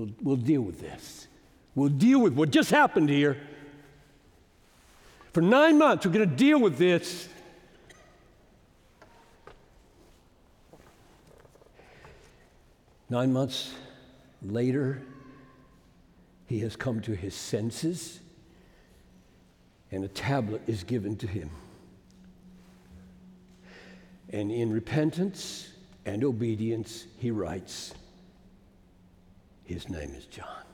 We'll, 0.00 0.08
we'll 0.22 0.36
deal 0.36 0.62
with 0.62 0.80
this. 0.80 1.28
We'll 1.74 1.90
deal 1.90 2.20
with 2.20 2.32
what 2.32 2.48
just 2.50 2.70
happened 2.70 3.10
here. 3.10 3.36
For 5.34 5.42
nine 5.42 5.76
months, 5.76 6.06
we're 6.06 6.12
going 6.12 6.26
to 6.26 6.36
deal 6.36 6.58
with 6.58 6.78
this. 6.78 7.28
Nine 13.10 13.30
months 13.30 13.74
later, 14.40 15.02
he 16.46 16.60
has 16.60 16.76
come 16.76 17.02
to 17.02 17.14
his 17.14 17.34
senses, 17.34 18.20
and 19.92 20.02
a 20.02 20.08
tablet 20.08 20.62
is 20.66 20.82
given 20.82 21.14
to 21.18 21.26
him. 21.26 21.50
And 24.30 24.50
in 24.50 24.72
repentance 24.72 25.68
and 26.06 26.24
obedience, 26.24 27.04
he 27.18 27.30
writes, 27.30 27.92
his 29.70 29.88
name 29.88 30.12
is 30.16 30.26
John. 30.26 30.64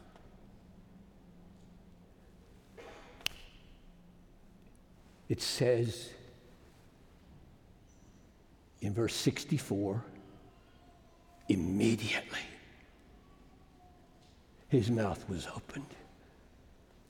It 5.29 5.43
says 5.43 6.09
in 8.81 8.95
verse 8.95 9.15
64 9.15 10.03
immediately 11.51 12.39
his 14.69 14.91
mouth 14.91 15.29
was 15.29 15.47
opened 15.55 15.95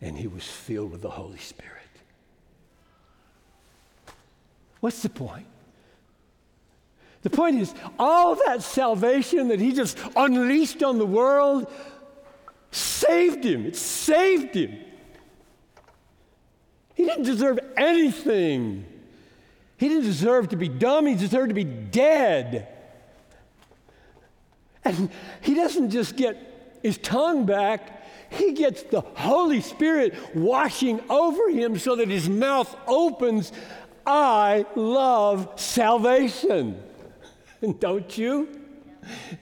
and 0.01 0.19
he 0.19 0.27
was 0.27 0.45
filled 0.45 0.91
with 0.91 1.03
the 1.03 1.11
Holy 1.11 1.39
Spirit. 1.39 1.73
What's 4.81 5.03
the 5.03 5.09
point? 5.09 5.47
The 7.27 7.37
point 7.37 7.59
is, 7.59 7.75
all 7.99 8.37
that 8.47 8.63
salvation 8.63 9.49
that 9.49 9.59
he 9.59 9.73
just 9.73 9.99
unleashed 10.15 10.85
on 10.85 10.99
the 10.99 11.05
world, 11.05 11.69
saved 12.71 13.43
him. 13.43 13.67
It 13.67 13.75
saved 13.75 14.55
him. 14.55 14.79
He 16.95 17.05
didn't 17.05 17.25
deserve 17.25 17.59
anything. 17.77 18.87
He 19.77 19.89
didn't 19.89 20.05
deserve 20.05 20.51
to 20.51 20.57
be 20.57 20.69
dumb, 20.69 21.07
he 21.07 21.17
deserved 21.17 21.49
to 21.49 21.55
be 21.57 21.65
dead. 21.65 22.69
And 24.85 25.11
he 25.41 25.55
doesn't 25.55 25.91
just 25.91 26.15
get 26.15 26.79
his 26.85 26.97
tongue 26.97 27.45
back, 27.45 28.05
he 28.31 28.53
gets 28.53 28.85
the 28.85 29.01
Holy 29.01 29.63
Spirit 29.63 30.15
washing 30.33 31.01
over 31.11 31.51
him 31.51 31.77
so 31.77 31.97
that 31.97 32.07
his 32.07 32.29
mouth 32.29 32.73
opens. 32.87 33.51
I 34.07 34.65
love 34.77 35.55
salvation. 35.57 36.85
Don't 37.79 38.17
you? 38.17 38.49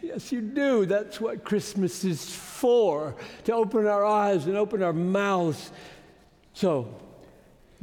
Yes, 0.02 0.30
you 0.30 0.40
do. 0.40 0.86
That's 0.86 1.20
what 1.20 1.44
Christmas 1.44 2.04
is 2.04 2.30
for 2.34 3.14
to 3.44 3.54
open 3.54 3.86
our 3.86 4.04
eyes 4.04 4.46
and 4.46 4.56
open 4.56 4.82
our 4.82 4.92
mouths. 4.92 5.70
So, 6.52 6.94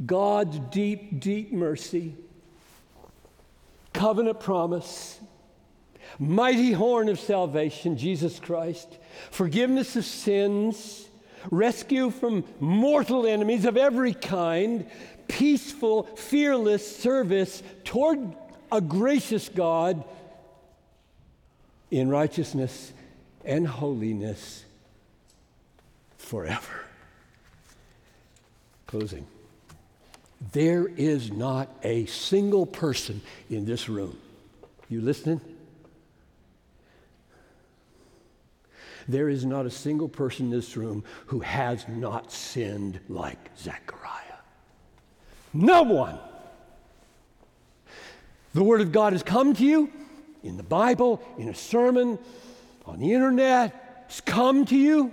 God's 0.04 0.58
deep, 0.70 1.20
deep 1.20 1.52
mercy, 1.52 2.14
covenant 3.92 4.40
promise, 4.40 5.20
mighty 6.18 6.72
horn 6.72 7.08
of 7.08 7.20
salvation, 7.20 7.96
Jesus 7.96 8.40
Christ, 8.40 8.98
forgiveness 9.30 9.96
of 9.96 10.04
sins, 10.04 11.08
rescue 11.50 12.10
from 12.10 12.44
mortal 12.60 13.26
enemies 13.26 13.64
of 13.64 13.76
every 13.76 14.14
kind, 14.14 14.88
peaceful, 15.28 16.04
fearless 16.16 16.96
service 16.96 17.62
toward 17.84 18.34
a 18.70 18.80
gracious 18.80 19.48
God 19.48 20.04
in 21.92 22.08
righteousness 22.08 22.90
and 23.44 23.68
holiness 23.68 24.64
forever. 26.16 26.86
Closing. 28.86 29.26
There 30.52 30.88
is 30.88 31.30
not 31.30 31.68
a 31.82 32.06
single 32.06 32.64
person 32.64 33.20
in 33.50 33.66
this 33.66 33.90
room. 33.90 34.18
You 34.88 35.02
listening? 35.02 35.42
There 39.06 39.28
is 39.28 39.44
not 39.44 39.66
a 39.66 39.70
single 39.70 40.08
person 40.08 40.46
in 40.46 40.50
this 40.50 40.76
room 40.78 41.04
who 41.26 41.40
has 41.40 41.86
not 41.88 42.32
sinned 42.32 43.00
like 43.10 43.50
Zechariah. 43.58 44.38
No 45.52 45.82
one. 45.82 46.18
The 48.54 48.64
Word 48.64 48.80
of 48.80 48.92
God 48.92 49.12
has 49.12 49.22
come 49.22 49.52
to 49.54 49.64
you 49.64 49.92
in 50.42 50.56
the 50.56 50.62
Bible, 50.62 51.22
in 51.38 51.48
a 51.48 51.54
sermon, 51.54 52.18
on 52.86 52.98
the 52.98 53.12
internet. 53.12 54.04
It's 54.06 54.20
come 54.20 54.64
to 54.66 54.76
you. 54.76 55.12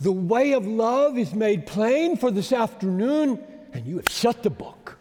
The 0.00 0.12
way 0.12 0.52
of 0.52 0.66
love 0.66 1.16
is 1.16 1.34
made 1.34 1.66
plain 1.66 2.16
for 2.16 2.30
this 2.30 2.52
afternoon, 2.52 3.42
and 3.72 3.86
you 3.86 3.96
have 3.96 4.08
shut 4.08 4.42
the 4.42 4.50
book 4.50 4.98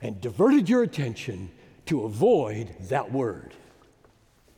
and 0.00 0.20
diverted 0.20 0.68
your 0.68 0.82
attention 0.82 1.50
to 1.86 2.04
avoid 2.04 2.74
that 2.88 3.10
word. 3.10 3.54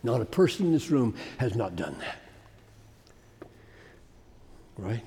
Not 0.02 0.20
a 0.20 0.24
person 0.24 0.66
in 0.66 0.72
this 0.72 0.90
room 0.90 1.14
has 1.38 1.54
not 1.54 1.76
done 1.76 1.96
that. 2.00 2.18
Right? 4.76 5.04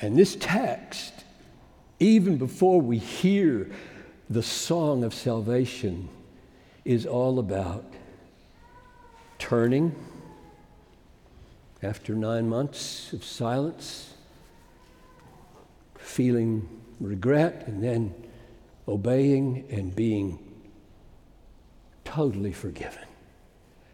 And 0.00 0.16
this 0.16 0.36
text, 0.36 1.19
even 2.00 2.38
before 2.38 2.80
we 2.80 2.98
hear 2.98 3.70
the 4.28 4.42
song 4.42 5.04
of 5.04 5.12
salvation, 5.12 6.08
is 6.84 7.04
all 7.04 7.38
about 7.38 7.84
turning 9.38 9.94
after 11.82 12.14
nine 12.14 12.48
months 12.48 13.12
of 13.12 13.22
silence, 13.24 14.14
feeling 15.98 16.68
regret, 17.00 17.64
and 17.66 17.82
then 17.82 18.14
obeying 18.88 19.64
and 19.70 19.94
being 19.94 20.38
totally 22.04 22.52
forgiven. 22.52 23.04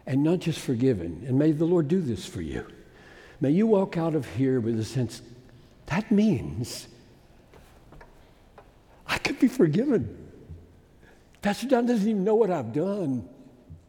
And 0.06 0.22
not 0.22 0.38
just 0.38 0.60
forgiven, 0.60 1.24
and 1.26 1.36
may 1.36 1.50
the 1.50 1.64
Lord 1.64 1.88
do 1.88 2.00
this 2.00 2.24
for 2.24 2.40
you. 2.40 2.66
May 3.40 3.50
you 3.50 3.66
walk 3.66 3.96
out 3.96 4.14
of 4.14 4.26
here 4.36 4.60
with 4.60 4.78
a 4.78 4.84
sense 4.84 5.22
that 5.86 6.10
means 6.10 6.88
I 9.16 9.18
could 9.18 9.38
be 9.38 9.48
forgiven. 9.48 10.14
Pastor 11.40 11.66
John 11.66 11.86
doesn't 11.86 12.06
even 12.06 12.22
know 12.22 12.34
what 12.34 12.50
I've 12.50 12.74
done. 12.74 13.26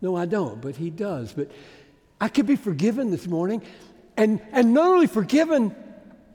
No, 0.01 0.15
I 0.15 0.25
don't, 0.25 0.61
but 0.61 0.77
he 0.77 0.89
does. 0.89 1.33
But 1.33 1.51
I 2.21 2.29
could 2.29 2.47
be 2.47 2.55
forgiven 2.55 3.11
this 3.11 3.27
morning, 3.27 3.61
and, 4.15 4.39
and 4.53 4.73
not 4.73 4.87
only 4.87 5.05
forgiven, 5.05 5.75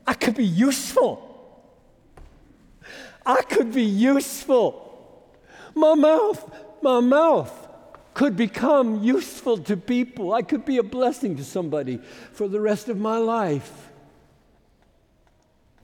I 0.06 0.12
could 0.12 0.34
be 0.34 0.44
useful. 0.44 1.26
I 3.24 3.40
could 3.40 3.72
be 3.72 3.82
useful. 3.82 5.26
My 5.74 5.94
mouth, 5.94 6.54
my 6.82 7.00
mouth 7.00 7.50
could 8.12 8.36
become 8.36 9.02
useful 9.02 9.56
to 9.56 9.76
people. 9.78 10.34
I 10.34 10.42
could 10.42 10.66
be 10.66 10.76
a 10.76 10.82
blessing 10.82 11.38
to 11.38 11.44
somebody 11.44 11.98
for 12.32 12.46
the 12.46 12.60
rest 12.60 12.90
of 12.90 12.98
my 12.98 13.16
life. 13.16 13.88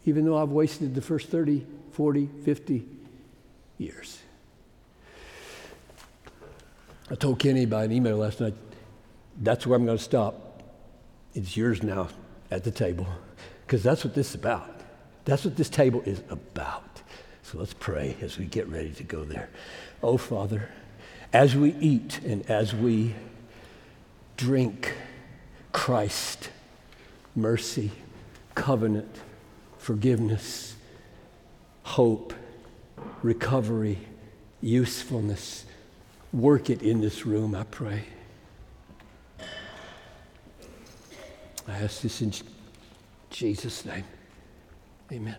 Even 0.04 0.26
though 0.26 0.36
I've 0.36 0.50
wasted 0.50 0.94
the 0.94 1.00
first 1.00 1.30
30, 1.30 1.64
40, 1.92 2.28
50 2.44 2.97
years. 3.79 4.18
I 7.11 7.14
told 7.14 7.39
Kenny 7.39 7.64
by 7.64 7.85
an 7.85 7.93
email 7.93 8.18
last 8.18 8.41
night, 8.41 8.55
that's 9.41 9.66
where 9.66 9.76
I'm 9.76 9.87
going 9.87 9.97
to 9.97 10.05
stop. 10.05 10.62
It's 11.35 11.57
yours 11.57 11.83
now 11.83 12.09
at 12.51 12.64
the 12.64 12.70
table, 12.70 13.07
because 13.66 13.83
that's 13.83 14.05
what 14.05 14.14
this 14.14 14.31
is 14.31 14.35
about. 14.35 14.81
That's 15.24 15.45
what 15.45 15.57
this 15.57 15.68
table 15.70 16.03
is 16.05 16.22
about. 16.29 17.03
So 17.43 17.59
let's 17.59 17.74
pray 17.74 18.16
as 18.20 18.37
we 18.39 18.45
get 18.45 18.68
ready 18.68 18.91
to 18.91 19.05
go 19.05 19.24
there. 19.24 19.49
Oh, 20.03 20.16
Father, 20.18 20.68
as 21.33 21.57
we 21.57 21.74
eat 21.74 22.20
and 22.24 22.49
as 22.51 22.74
we 22.74 23.14
drink 24.37 24.95
Christ, 25.72 26.51
mercy, 27.35 27.91
covenant, 28.55 29.16
forgiveness, 29.79 30.74
hope, 31.83 32.35
recovery, 33.22 33.99
usefulness, 34.61 35.64
work 36.32 36.70
it 36.70 36.82
in 36.82 37.01
this 37.01 37.26
room, 37.26 37.55
I 37.55 37.64
pray. 37.64 38.05
I 41.66 41.72
ask 41.72 42.01
this 42.01 42.22
in 42.22 42.32
Jesus' 43.30 43.84
name. 43.84 44.05
Amen. 45.12 45.36